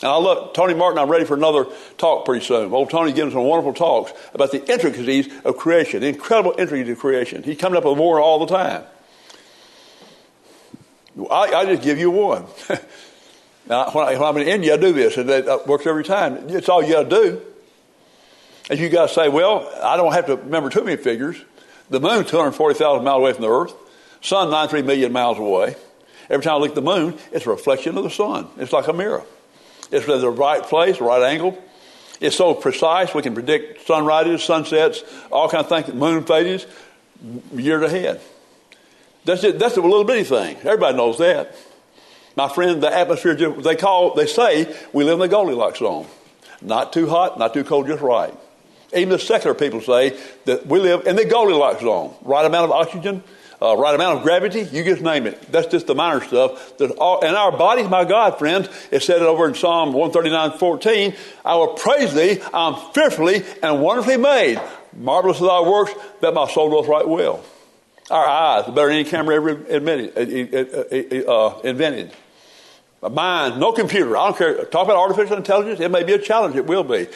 And 0.00 0.12
I 0.12 0.16
love 0.16 0.52
Tony 0.52 0.74
Martin. 0.74 0.98
I'm 0.98 1.08
ready 1.08 1.24
for 1.24 1.34
another 1.34 1.66
talk 1.96 2.24
pretty 2.24 2.44
soon. 2.44 2.72
Old 2.72 2.90
Tony 2.90 3.12
gives 3.12 3.32
some 3.32 3.42
wonderful 3.42 3.74
talks 3.74 4.12
about 4.32 4.52
the 4.52 4.64
intricacies 4.70 5.28
of 5.44 5.56
creation, 5.56 6.00
the 6.00 6.08
incredible 6.08 6.54
intricacies 6.56 6.92
of 6.92 6.98
creation. 7.00 7.42
He's 7.42 7.58
coming 7.58 7.76
up 7.76 7.84
with 7.84 7.96
more 7.96 8.20
all 8.20 8.38
the 8.38 8.46
time. 8.46 8.84
I, 11.30 11.52
I 11.52 11.64
just 11.64 11.82
give 11.82 11.98
you 11.98 12.12
one. 12.12 12.46
now, 13.68 13.90
when, 13.90 14.06
I, 14.06 14.12
am 14.12 14.36
in 14.36 14.46
India, 14.46 14.74
I 14.74 14.76
do 14.76 14.92
this, 14.92 15.16
and 15.16 15.28
that 15.28 15.66
works 15.66 15.84
every 15.84 16.04
time. 16.04 16.48
It's 16.48 16.68
all 16.68 16.80
you 16.80 16.92
got 16.92 17.04
to 17.04 17.10
do. 17.10 17.42
And 18.70 18.78
you 18.78 18.88
got 18.90 19.08
to 19.08 19.14
say, 19.14 19.28
well, 19.28 19.68
I 19.82 19.96
don't 19.96 20.12
have 20.12 20.26
to 20.26 20.36
remember 20.36 20.70
too 20.70 20.84
many 20.84 20.96
figures. 20.96 21.42
The 21.90 21.98
moon 21.98 22.24
240,000 22.24 23.02
miles 23.02 23.18
away 23.18 23.32
from 23.32 23.42
the 23.42 23.50
Earth. 23.50 23.74
Sun 24.20 24.50
93 24.50 24.82
million 24.82 25.10
miles 25.10 25.38
away. 25.38 25.74
Every 26.30 26.44
time 26.44 26.54
I 26.54 26.58
look 26.58 26.70
at 26.70 26.74
the 26.76 26.82
moon, 26.82 27.18
it's 27.32 27.46
a 27.46 27.50
reflection 27.50 27.96
of 27.96 28.04
the 28.04 28.10
sun. 28.10 28.46
It's 28.58 28.72
like 28.72 28.86
a 28.86 28.92
mirror. 28.92 29.24
It's 29.90 30.06
in 30.06 30.20
the 30.20 30.30
right 30.30 30.62
place, 30.62 31.00
right 31.00 31.22
angle. 31.22 31.62
It's 32.20 32.36
so 32.36 32.54
precise 32.54 33.14
we 33.14 33.22
can 33.22 33.34
predict 33.34 33.86
sunrises, 33.86 34.42
sunsets, 34.42 35.02
all 35.30 35.48
kind 35.48 35.64
of 35.64 35.68
things, 35.68 35.94
moon 35.94 36.24
phases, 36.24 36.66
years 37.54 37.82
ahead. 37.82 38.20
That's 39.24 39.44
it, 39.44 39.58
that's 39.58 39.76
a 39.76 39.80
little 39.80 40.04
bitty 40.04 40.24
thing. 40.24 40.56
Everybody 40.58 40.96
knows 40.96 41.18
that. 41.18 41.54
My 42.36 42.48
friend, 42.48 42.82
the 42.82 42.96
atmosphere 42.96 43.34
they 43.34 43.76
call 43.76 44.14
they 44.14 44.26
say 44.26 44.74
we 44.92 45.04
live 45.04 45.14
in 45.14 45.20
the 45.20 45.28
Goldilocks 45.28 45.80
zone. 45.80 46.06
Not 46.60 46.92
too 46.92 47.08
hot, 47.08 47.38
not 47.38 47.54
too 47.54 47.64
cold, 47.64 47.86
just 47.86 48.02
right. 48.02 48.34
Even 48.94 49.10
the 49.10 49.18
secular 49.18 49.54
people 49.54 49.80
say 49.80 50.18
that 50.46 50.66
we 50.66 50.80
live 50.80 51.06
in 51.06 51.16
the 51.16 51.24
Goldilocks 51.24 51.82
zone. 51.82 52.14
Right 52.22 52.44
amount 52.44 52.64
of 52.64 52.72
oxygen, 52.72 53.22
uh, 53.60 53.76
right 53.76 53.94
amount 53.94 54.18
of 54.18 54.22
gravity, 54.22 54.60
you 54.60 54.84
just 54.84 55.02
name 55.02 55.26
it. 55.26 55.50
That's 55.50 55.66
just 55.66 55.86
the 55.86 55.94
minor 55.94 56.24
stuff. 56.24 56.80
All, 56.98 57.24
and 57.24 57.34
our 57.34 57.56
bodies, 57.56 57.88
my 57.88 58.04
God, 58.04 58.38
friends, 58.38 58.68
it 58.92 59.02
said 59.02 59.16
it 59.16 59.22
over 59.22 59.48
in 59.48 59.54
Psalm 59.54 59.92
139, 59.92 60.58
14, 60.58 61.14
I 61.44 61.56
will 61.56 61.74
praise 61.74 62.14
thee, 62.14 62.40
I'm 62.54 62.76
fearfully 62.92 63.44
and 63.62 63.82
wonderfully 63.82 64.16
made. 64.16 64.60
Marvelous 64.96 65.40
are 65.40 65.48
thy 65.48 65.68
works, 65.68 65.92
that 66.20 66.34
my 66.34 66.48
soul 66.48 66.70
doth 66.70 66.88
right 66.88 67.06
well. 67.06 67.44
Our 68.10 68.26
eyes, 68.26 68.66
better 68.66 68.88
than 68.88 68.96
any 68.96 69.04
camera 69.04 69.36
ever 69.36 69.50
admitted, 69.50 70.16
uh, 70.16 71.26
uh, 71.28 71.32
uh, 71.32 71.60
invented. 71.60 72.12
A 73.02 73.10
mind, 73.10 73.60
no 73.60 73.72
computer. 73.72 74.16
I 74.16 74.26
don't 74.26 74.36
care. 74.36 74.64
Talk 74.64 74.84
about 74.84 74.96
artificial 74.96 75.36
intelligence. 75.36 75.78
It 75.78 75.90
may 75.90 76.02
be 76.02 76.14
a 76.14 76.18
challenge. 76.18 76.56
It 76.56 76.66
will 76.66 76.82
be. 76.82 77.06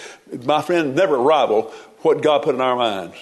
My 0.44 0.62
friend, 0.62 0.94
never 0.94 1.16
rival 1.16 1.72
what 2.02 2.22
God 2.22 2.42
put 2.42 2.54
in 2.54 2.60
our 2.60 2.76
minds 2.76 3.16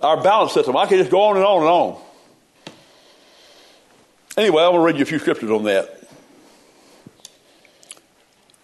our 0.00 0.22
balance 0.22 0.52
system. 0.52 0.76
I 0.76 0.86
can 0.86 0.98
just 0.98 1.10
go 1.10 1.22
on 1.22 1.36
and 1.36 1.44
on 1.44 1.60
and 1.60 1.68
on. 1.68 2.02
Anyway, 4.36 4.62
I 4.62 4.68
want 4.68 4.82
to 4.82 4.86
read 4.86 4.96
you 4.96 5.02
a 5.02 5.06
few 5.06 5.18
scriptures 5.18 5.50
on 5.50 5.64
that. 5.64 5.98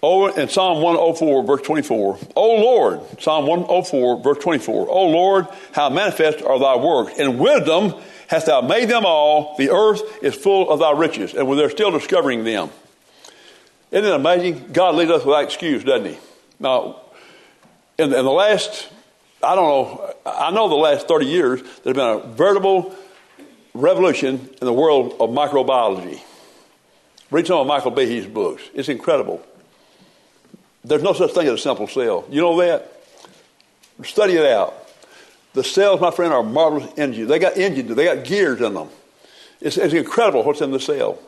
Oh, 0.06 0.26
in 0.26 0.48
Psalm 0.50 0.82
104, 0.82 1.44
verse 1.44 1.62
24. 1.62 2.18
Oh 2.36 2.54
Lord, 2.56 3.00
Psalm 3.20 3.46
104, 3.46 4.22
verse 4.22 4.38
24. 4.38 4.86
Oh 4.90 5.06
Lord, 5.06 5.48
how 5.72 5.88
manifest 5.88 6.44
are 6.44 6.58
thy 6.58 6.76
works. 6.76 7.18
In 7.18 7.38
wisdom 7.38 7.94
hast 8.28 8.46
thou 8.46 8.60
made 8.60 8.90
them 8.90 9.04
all. 9.06 9.56
The 9.56 9.70
earth 9.70 10.02
is 10.22 10.34
full 10.34 10.70
of 10.70 10.80
thy 10.80 10.92
riches. 10.92 11.32
And 11.32 11.50
they're 11.58 11.70
still 11.70 11.90
discovering 11.90 12.44
them. 12.44 12.68
Isn't 13.90 14.04
it 14.04 14.14
amazing? 14.14 14.72
God 14.72 14.94
leads 14.94 15.10
us 15.10 15.24
without 15.24 15.44
excuse, 15.44 15.82
doesn't 15.82 16.12
he? 16.12 16.18
Now, 16.60 17.00
in, 17.96 18.12
in 18.12 18.24
the 18.24 18.30
last 18.30 18.90
I 19.44 19.54
don't 19.54 19.68
know, 19.68 20.14
I 20.26 20.50
know 20.50 20.68
the 20.68 20.74
last 20.74 21.08
30 21.08 21.26
years 21.26 21.62
there's 21.82 21.96
been 21.96 21.98
a 21.98 22.18
veritable 22.20 22.94
revolution 23.74 24.48
in 24.60 24.66
the 24.66 24.72
world 24.72 25.16
of 25.20 25.30
microbiology. 25.30 26.20
Read 27.30 27.46
some 27.46 27.58
of 27.58 27.66
Michael 27.66 27.90
Behe's 27.90 28.26
books. 28.26 28.62
It's 28.74 28.88
incredible. 28.88 29.44
There's 30.84 31.02
no 31.02 31.12
such 31.12 31.32
thing 31.32 31.46
as 31.46 31.54
a 31.54 31.58
simple 31.58 31.88
cell. 31.88 32.24
You 32.30 32.40
know 32.40 32.58
that? 32.60 32.92
Study 34.04 34.34
it 34.34 34.46
out. 34.46 34.74
The 35.54 35.64
cells, 35.64 36.00
my 36.00 36.10
friend, 36.10 36.32
are 36.32 36.42
marvelous 36.42 36.92
engines. 36.96 37.28
They 37.28 37.38
got 37.38 37.56
engines, 37.56 37.94
they 37.94 38.04
got 38.04 38.24
gears 38.24 38.60
in 38.60 38.74
them. 38.74 38.88
It's, 39.60 39.76
it's 39.78 39.94
incredible 39.94 40.42
what's 40.42 40.60
in 40.60 40.72
the 40.72 40.80
cell. 40.80 41.18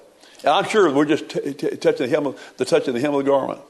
And 0.40 0.48
I'm 0.48 0.64
sure 0.68 0.92
we're 0.92 1.07
just 1.07 1.29
t- 1.29 1.55
t- 1.55 1.76
touching 1.76 2.07
the 2.07 2.09
hem 2.09 2.26
of 2.26 2.55
the 2.57 2.64
touching 2.64 2.92
the 2.94 3.00
hem 3.00 3.14
of 3.14 3.24
the 3.24 3.31
garment. 3.31 3.61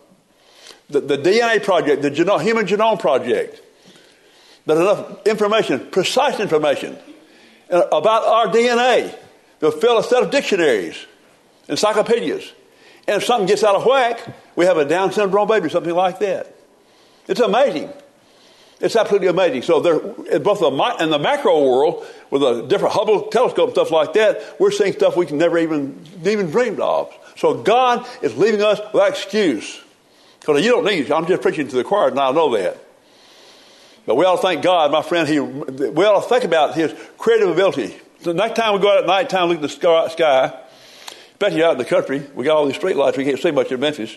The, 0.89 1.01
the 1.01 1.19
DNA 1.19 1.63
project, 1.63 2.03
the 2.03 2.11
geno- 2.11 2.39
human 2.39 2.67
genome 2.67 2.99
project, 2.99 3.61
there's 4.67 4.81
enough 4.81 5.27
information, 5.27 5.89
precise 5.91 6.41
information 6.41 6.99
about 7.71 8.25
our 8.25 8.49
DNA 8.49 9.17
to 9.61 9.71
fill 9.71 9.99
a 9.99 10.05
set 10.05 10.23
of 10.23 10.31
dictionaries, 10.31 11.07
encyclopedias. 11.69 12.53
And 13.09 13.17
if 13.23 13.25
something 13.25 13.47
gets 13.47 13.63
out 13.63 13.77
of 13.77 13.87
whack, 13.87 14.21
we 14.57 14.65
have 14.67 14.77
a 14.77 14.85
Down 14.85 15.13
syndrome 15.13 15.49
baby, 15.49 15.71
something 15.71 15.95
like 15.95 16.19
that. 16.19 16.53
It's 17.29 17.41
amazing. 17.41 17.91
It's 18.81 18.95
absolutely 18.95 19.29
amazing. 19.29 19.63
So 19.63 19.81
there, 19.81 19.99
both 20.41 20.61
the 20.61 20.97
in 21.01 21.11
the 21.11 21.19
macro 21.19 21.63
world, 21.63 22.05
with 22.31 22.43
a 22.43 22.67
different 22.67 22.95
Hubble 22.95 23.29
telescope 23.29 23.69
and 23.69 23.75
stuff 23.75 23.91
like 23.91 24.13
that, 24.15 24.61
we're 24.61 24.71
seeing 24.71 24.93
stuff 24.93 25.17
we 25.17 25.27
can 25.27 25.39
never 25.39 25.57
even 25.59 26.05
even 26.25 26.51
dreamed 26.51 26.81
of. 26.81 27.13
So 27.37 27.63
God 27.63 28.07
is 28.21 28.37
leaving 28.37 28.63
us 28.63 28.81
without 28.93 29.11
excuse. 29.11 29.81
Because 30.41 30.65
you 30.65 30.71
don't 30.71 30.85
need. 30.85 31.11
I'm 31.11 31.27
just 31.27 31.43
preaching 31.43 31.69
to 31.69 31.77
the 31.77 31.85
choir, 31.85 32.09
and 32.09 32.21
I 32.21 32.33
know 32.33 32.55
that. 32.57 32.79
But 34.07 34.15
we 34.15 34.25
ought 34.25 34.37
to 34.37 34.43
thank 34.43 34.63
God, 34.63 34.93
my 34.93 35.03
friend. 35.03 35.29
He, 35.29 35.41
we 35.41 36.05
ought 36.05 36.23
to 36.23 36.29
think 36.29 36.45
about 36.45 36.75
His 36.75 36.95
creative 37.19 37.49
ability. 37.49 37.97
The 38.23 38.33
next 38.33 38.57
time 38.57 38.75
we 38.75 38.81
go 38.81 38.93
out 38.93 39.01
at 39.01 39.07
night 39.07 39.29
time, 39.29 39.49
look 39.49 39.57
at 39.57 39.63
the 39.63 39.69
sky, 39.69 40.61
especially 41.33 41.63
out 41.65 41.73
in 41.73 41.79
the 41.79 41.85
country, 41.85 42.23
we 42.35 42.45
got 42.45 42.57
all 42.57 42.67
these 42.67 42.77
street 42.77 42.97
lights. 42.97 43.17
We 43.17 43.25
can't 43.25 43.39
see 43.39 43.51
much 43.51 43.71
in 43.73 43.81
Memphis. 43.81 44.17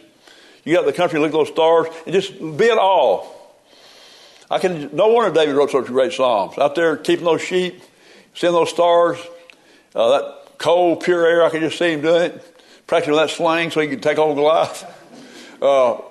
You 0.64 0.74
get 0.74 0.80
out 0.80 0.88
in 0.88 0.92
the 0.92 0.98
country, 0.98 1.20
look 1.20 1.30
at 1.30 1.34
those 1.34 1.50
stars, 1.50 1.88
and 2.06 2.14
just 2.14 2.40
be 2.40 2.70
in 2.70 2.78
awe. 2.78 3.28
I 4.52 4.60
can. 4.60 4.96
No 4.96 5.08
wonder 5.08 5.34
David 5.34 5.56
wrote 5.56 5.72
such 5.72 5.86
great 5.88 6.14
psalms. 6.14 6.58
Out 6.58 6.76
there 6.76 6.96
keeping 6.96 7.26
those 7.26 7.42
sheep, 7.42 7.82
seeing 8.36 8.54
those 8.54 8.70
stars, 8.70 9.18
uh, 9.96 10.10
that 10.10 10.58
cold, 10.60 11.04
pure 11.04 11.26
air. 11.26 11.44
I 11.44 11.50
can 11.50 11.62
just 11.62 11.78
see 11.78 11.94
him 11.94 12.02
doing 12.02 12.24
it, 12.24 12.62
practicing 12.88 13.16
that 13.16 13.30
sling 13.32 13.72
so 13.72 13.82
he 13.82 13.88
can 13.88 14.02
take 14.02 14.18
on 14.20 14.36
Goliath. 14.36 14.84
Uh, 15.62 16.02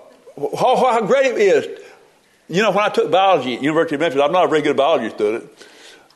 how, 0.57 0.77
how 0.77 1.07
great 1.07 1.27
it 1.27 1.39
is 1.39 1.78
you 2.49 2.63
know, 2.63 2.71
when 2.71 2.85
I 2.85 2.89
took 2.89 3.11
biology 3.11 3.57
at 3.57 3.63
University 3.63 3.97
of 3.97 4.01
Memphis, 4.01 4.21
I'm 4.21 4.33
not 4.33 4.47
a 4.47 4.49
very 4.49 4.63
good 4.63 4.77
biology 4.77 5.11
student, 5.15 5.51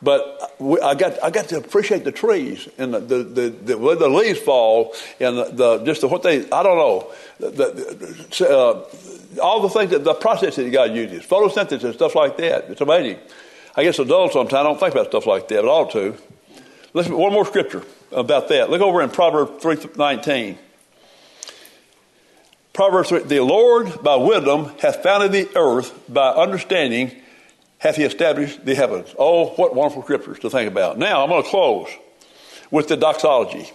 but 0.00 0.56
I 0.82 0.94
got 0.94 1.22
I 1.22 1.30
got 1.30 1.48
to 1.48 1.58
appreciate 1.58 2.04
the 2.04 2.12
trees 2.12 2.68
and 2.78 2.92
the 2.94 3.00
the, 3.00 3.16
the, 3.22 3.48
the 3.50 3.78
where 3.78 3.96
the 3.96 4.08
leaves 4.08 4.40
fall 4.40 4.94
and 5.20 5.38
the, 5.38 5.44
the 5.44 5.84
just 5.84 6.00
the, 6.00 6.08
what 6.08 6.22
they 6.22 6.50
I 6.50 6.62
don't 6.62 6.76
know 6.76 7.12
the, 7.38 8.46
uh, 8.48 9.40
all 9.40 9.60
the 9.60 9.68
things 9.68 9.90
that 9.90 10.04
the 10.04 10.14
process 10.14 10.56
that 10.56 10.70
God 10.70 10.94
uses 10.94 11.22
photosynthesis 11.24 11.84
and 11.84 11.94
stuff 11.94 12.14
like 12.14 12.36
that. 12.38 12.70
It's 12.70 12.80
amazing. 12.80 13.18
I 13.76 13.84
guess 13.84 13.98
adults 13.98 14.34
sometimes 14.34 14.64
don't 14.64 14.80
think 14.80 14.92
about 14.92 15.06
stuff 15.06 15.26
like 15.26 15.48
that, 15.48 15.62
but 15.62 15.68
ought 15.68 15.92
to. 15.92 16.16
Listen, 16.94 17.16
one 17.16 17.32
more 17.32 17.46
scripture 17.46 17.84
about 18.10 18.48
that. 18.48 18.68
Look 18.70 18.82
over 18.82 19.02
in 19.02 19.10
Proverbs 19.10 19.62
three 19.62 19.78
nineteen. 19.96 20.58
Proverbs 22.72 23.10
3, 23.10 23.24
the 23.24 23.40
Lord 23.40 24.02
by 24.02 24.16
wisdom 24.16 24.72
hath 24.80 25.02
founded 25.02 25.32
the 25.32 25.58
earth, 25.58 25.92
by 26.08 26.30
understanding 26.30 27.12
hath 27.78 27.96
he 27.96 28.04
established 28.04 28.64
the 28.64 28.74
heavens. 28.74 29.14
Oh, 29.18 29.48
what 29.50 29.74
wonderful 29.74 30.02
scriptures 30.02 30.38
to 30.38 30.48
think 30.48 30.70
about. 30.70 30.96
Now, 30.96 31.22
I'm 31.22 31.28
going 31.28 31.42
to 31.42 31.48
close 31.48 31.88
with 32.70 32.88
the 32.88 32.96
doxology. 32.96 33.70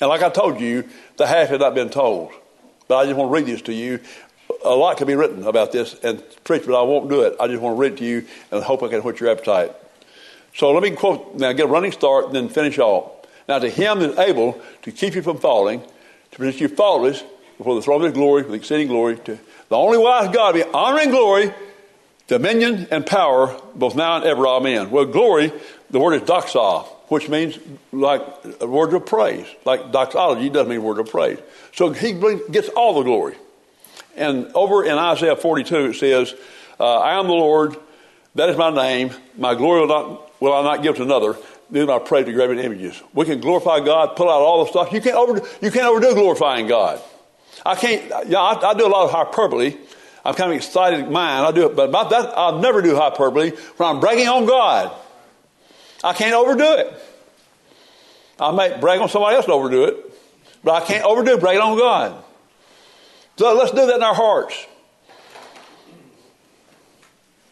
And 0.00 0.10
like 0.10 0.22
I 0.22 0.28
told 0.28 0.60
you, 0.60 0.86
the 1.16 1.26
half 1.26 1.48
had 1.48 1.60
not 1.60 1.74
been 1.74 1.88
told. 1.88 2.32
But 2.88 2.98
I 2.98 3.04
just 3.06 3.16
want 3.16 3.30
to 3.30 3.32
read 3.32 3.46
this 3.46 3.62
to 3.62 3.72
you. 3.72 4.00
A 4.64 4.74
lot 4.74 4.98
can 4.98 5.06
be 5.06 5.14
written 5.14 5.46
about 5.46 5.72
this 5.72 5.94
and 6.02 6.22
preach, 6.44 6.64
but 6.66 6.78
I 6.78 6.82
won't 6.82 7.08
do 7.08 7.22
it. 7.22 7.36
I 7.40 7.46
just 7.48 7.62
want 7.62 7.76
to 7.76 7.80
read 7.80 7.92
it 7.92 7.98
to 7.98 8.04
you 8.04 8.26
and 8.50 8.62
hope 8.62 8.82
I 8.82 8.88
can 8.88 9.00
whet 9.00 9.18
your 9.18 9.30
appetite. 9.30 9.72
So 10.54 10.72
let 10.72 10.82
me 10.82 10.90
quote 10.90 11.36
now, 11.36 11.52
get 11.52 11.64
a 11.64 11.68
running 11.68 11.92
start, 11.92 12.26
and 12.26 12.34
then 12.34 12.50
finish 12.50 12.78
off. 12.78 13.12
Now, 13.48 13.60
to 13.60 13.70
him 13.70 14.00
that 14.00 14.10
is 14.10 14.18
able 14.18 14.60
to 14.82 14.92
keep 14.92 15.14
you 15.14 15.22
from 15.22 15.38
falling, 15.38 15.80
to 16.32 16.36
present 16.36 16.60
you 16.60 16.68
faultless 16.68 17.24
before 17.58 17.74
the 17.74 17.82
throne 17.82 18.02
of 18.02 18.06
his 18.06 18.14
glory 18.14 18.42
with 18.42 18.54
exceeding 18.54 18.88
glory, 18.88 19.16
to 19.16 19.38
the 19.68 19.76
only 19.76 19.98
wise 19.98 20.34
God 20.34 20.54
be 20.54 20.62
honor 20.62 21.00
and 21.00 21.10
glory 21.10 21.52
dominion 22.32 22.88
and 22.90 23.04
power, 23.04 23.54
both 23.74 23.94
now 23.94 24.16
and 24.16 24.24
ever. 24.24 24.46
Amen. 24.46 24.90
Well, 24.90 25.04
glory, 25.04 25.52
the 25.90 25.98
word 25.98 26.14
is 26.14 26.22
doxa, 26.22 26.86
which 27.08 27.28
means 27.28 27.58
like 27.92 28.22
a 28.60 28.66
word 28.66 28.94
of 28.94 29.04
praise. 29.04 29.46
Like 29.66 29.92
doxology 29.92 30.48
doesn't 30.48 30.70
mean 30.70 30.82
word 30.82 30.98
of 30.98 31.10
praise. 31.10 31.38
So 31.74 31.92
he 31.92 32.12
gets 32.50 32.70
all 32.70 32.94
the 32.94 33.02
glory. 33.02 33.36
And 34.16 34.46
over 34.54 34.84
in 34.84 34.92
Isaiah 34.92 35.36
42, 35.36 35.76
it 35.86 35.94
says, 35.94 36.34
uh, 36.80 37.00
I 37.00 37.18
am 37.18 37.26
the 37.26 37.34
Lord, 37.34 37.76
that 38.34 38.48
is 38.48 38.56
my 38.56 38.70
name. 38.70 39.10
My 39.36 39.54
glory 39.54 39.80
will, 39.80 39.88
not, 39.88 40.40
will 40.40 40.54
I 40.54 40.62
not 40.62 40.82
give 40.82 40.96
to 40.96 41.02
another. 41.02 41.36
Neither 41.70 41.86
will 41.86 41.94
I 41.94 41.98
pray 41.98 42.24
to 42.24 42.32
graven 42.32 42.58
images. 42.58 43.00
We 43.12 43.26
can 43.26 43.40
glorify 43.40 43.80
God, 43.80 44.16
pull 44.16 44.30
out 44.30 44.40
all 44.40 44.64
the 44.64 44.70
stuff. 44.70 44.92
You 44.92 45.02
can't 45.02 45.16
overdo, 45.16 45.46
you 45.60 45.70
can't 45.70 45.86
overdo 45.86 46.14
glorifying 46.14 46.66
God. 46.66 47.00
I 47.64 47.74
can't, 47.74 48.28
yeah, 48.28 48.38
I, 48.38 48.70
I 48.70 48.74
do 48.74 48.86
a 48.86 48.88
lot 48.88 49.04
of 49.04 49.10
hyperbole. 49.10 49.76
I'm 50.24 50.34
kind 50.34 50.50
of 50.50 50.56
excited 50.56 51.10
mind. 51.10 51.46
I 51.46 51.52
do 51.52 51.66
it, 51.66 51.76
but 51.76 51.88
about 51.88 52.10
that, 52.10 52.36
I'll 52.36 52.60
never 52.60 52.82
do 52.82 52.94
hyperbole 52.96 53.50
when 53.50 53.88
I'm 53.88 54.00
bragging 54.00 54.28
on 54.28 54.46
God. 54.46 54.92
I 56.04 56.12
can't 56.12 56.34
overdo 56.34 56.74
it. 56.74 56.94
I 58.38 58.50
may 58.52 58.78
brag 58.80 59.00
on 59.00 59.08
somebody 59.08 59.36
else 59.36 59.46
to 59.46 59.52
overdo 59.52 59.84
it, 59.84 59.96
but 60.64 60.82
I 60.82 60.86
can't 60.86 61.04
overdo 61.04 61.38
bragging 61.38 61.62
on 61.62 61.78
God. 61.78 62.24
So 63.36 63.54
let's 63.54 63.70
do 63.70 63.86
that 63.86 63.96
in 63.96 64.02
our 64.02 64.14
hearts. 64.14 64.66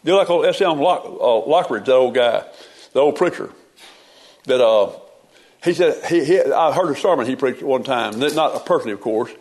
Do 0.03 0.15
like 0.15 0.29
old 0.29 0.45
S.M. 0.45 0.79
Lock, 0.79 1.05
uh, 1.05 1.49
Lockridge, 1.49 1.85
that 1.85 1.93
old 1.93 2.15
guy, 2.15 2.43
the 2.93 2.99
old 2.99 3.15
preacher, 3.15 3.51
that 4.45 4.59
uh, 4.59 4.91
he 5.63 5.73
said 5.73 6.03
he, 6.05 6.25
he, 6.25 6.41
I 6.41 6.73
heard 6.73 6.89
a 6.89 6.95
sermon 6.95 7.27
he 7.27 7.35
preached 7.35 7.61
one 7.61 7.83
time, 7.83 8.19
not 8.19 8.65
personally, 8.65 8.93
of 8.93 9.01
course, 9.01 9.31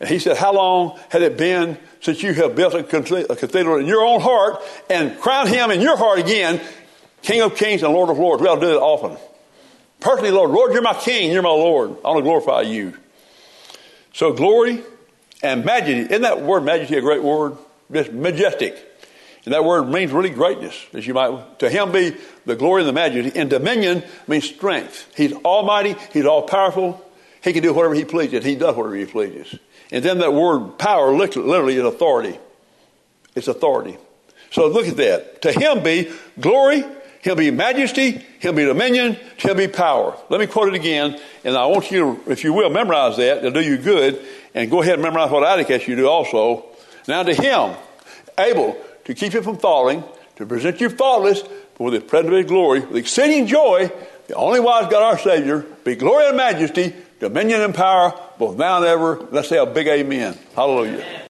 and 0.00 0.08
he 0.08 0.18
said, 0.18 0.36
"How 0.36 0.52
long 0.52 0.98
had 1.10 1.22
it 1.22 1.36
been 1.36 1.78
since 2.00 2.22
you 2.22 2.32
have 2.34 2.56
built 2.56 2.74
a 2.74 2.82
cathedral 2.82 3.76
in 3.78 3.86
your 3.86 4.02
own 4.02 4.20
heart 4.20 4.62
and 4.88 5.18
crowned 5.20 5.50
him 5.50 5.70
in 5.70 5.80
your 5.80 5.96
heart 5.96 6.18
again, 6.18 6.60
King 7.22 7.42
of 7.42 7.56
kings 7.56 7.82
and 7.82 7.92
Lord 7.92 8.10
of 8.10 8.18
lords. 8.18 8.42
We 8.42 8.48
ought 8.48 8.56
to 8.56 8.60
do 8.62 8.66
that 8.68 8.80
often. 8.80 9.16
Personally, 10.00 10.30
Lord, 10.30 10.50
Lord, 10.50 10.72
you're 10.72 10.82
my 10.82 10.94
king, 10.94 11.30
you're 11.30 11.42
my 11.42 11.50
Lord. 11.50 11.90
I 12.04 12.08
want 12.08 12.18
to 12.18 12.22
glorify 12.22 12.62
you. 12.62 12.94
So 14.14 14.32
glory 14.32 14.82
and 15.42 15.64
majesty, 15.64 16.00
isn't 16.00 16.22
that 16.22 16.40
word 16.40 16.64
majesty 16.64 16.96
a 16.96 17.00
great 17.00 17.22
word? 17.22 17.56
Just 17.92 18.12
majestic. 18.12 18.86
And 19.44 19.54
that 19.54 19.64
word 19.64 19.88
means 19.88 20.12
really 20.12 20.30
greatness, 20.30 20.74
as 20.92 21.06
you 21.06 21.14
might. 21.14 21.58
To 21.60 21.70
him 21.70 21.92
be 21.92 22.16
the 22.46 22.56
glory 22.56 22.82
and 22.82 22.88
the 22.88 22.92
majesty. 22.92 23.38
And 23.38 23.48
dominion 23.48 24.02
means 24.26 24.44
strength. 24.44 25.12
He's 25.16 25.32
almighty. 25.32 25.96
He's 26.12 26.26
all 26.26 26.42
powerful. 26.42 27.04
He 27.42 27.52
can 27.52 27.62
do 27.62 27.72
whatever 27.72 27.94
he 27.94 28.04
pleases. 28.04 28.44
He 28.44 28.54
does 28.54 28.76
whatever 28.76 28.94
he 28.96 29.06
pleases. 29.06 29.58
And 29.92 30.04
then 30.04 30.18
that 30.18 30.32
word 30.32 30.78
power 30.78 31.12
literally 31.12 31.76
is 31.76 31.84
authority. 31.84 32.38
It's 33.34 33.48
authority. 33.48 33.96
So 34.50 34.66
look 34.68 34.86
at 34.86 34.96
that. 34.96 35.42
To 35.42 35.52
him 35.52 35.82
be 35.82 36.12
glory, 36.38 36.84
him 37.20 37.36
be 37.36 37.50
majesty, 37.50 38.12
him 38.38 38.54
be 38.54 38.64
dominion, 38.64 39.16
him 39.36 39.56
be 39.56 39.68
power. 39.68 40.16
Let 40.28 40.40
me 40.40 40.46
quote 40.46 40.68
it 40.68 40.74
again, 40.74 41.20
and 41.44 41.56
I 41.56 41.66
want 41.66 41.90
you 41.90 42.00
to, 42.24 42.32
if 42.32 42.44
you 42.44 42.52
will, 42.52 42.70
memorize 42.70 43.16
that. 43.18 43.38
It'll 43.38 43.50
do 43.50 43.60
you 43.60 43.78
good. 43.78 44.24
And 44.54 44.70
go 44.70 44.82
ahead 44.82 44.94
and 44.94 45.02
memorize 45.02 45.30
what 45.30 45.44
I'd 45.44 45.60
you 45.86 45.96
do 45.96 46.08
also. 46.08 46.64
Now 47.06 47.22
to 47.22 47.34
him, 47.34 47.76
able 48.38 48.76
to 49.04 49.14
keep 49.14 49.32
you 49.32 49.42
from 49.42 49.58
falling, 49.58 50.02
to 50.36 50.46
present 50.46 50.80
you 50.80 50.88
faultless 50.88 51.42
before 51.42 51.90
the 51.90 52.00
his 52.00 52.46
glory, 52.46 52.80
with 52.80 52.96
exceeding 52.96 53.46
joy, 53.46 53.90
the 54.26 54.34
only 54.34 54.60
wise 54.60 54.90
God 54.90 55.02
our 55.02 55.18
Savior, 55.18 55.64
be 55.84 55.94
glory 55.94 56.28
and 56.28 56.36
majesty, 56.36 56.94
dominion 57.20 57.60
and 57.60 57.74
power, 57.74 58.18
both 58.38 58.56
now 58.56 58.78
and 58.78 58.86
ever. 58.86 59.28
Let's 59.30 59.48
say 59.48 59.58
a 59.58 59.66
big 59.66 59.86
amen. 59.86 60.36
Hallelujah. 60.56 61.29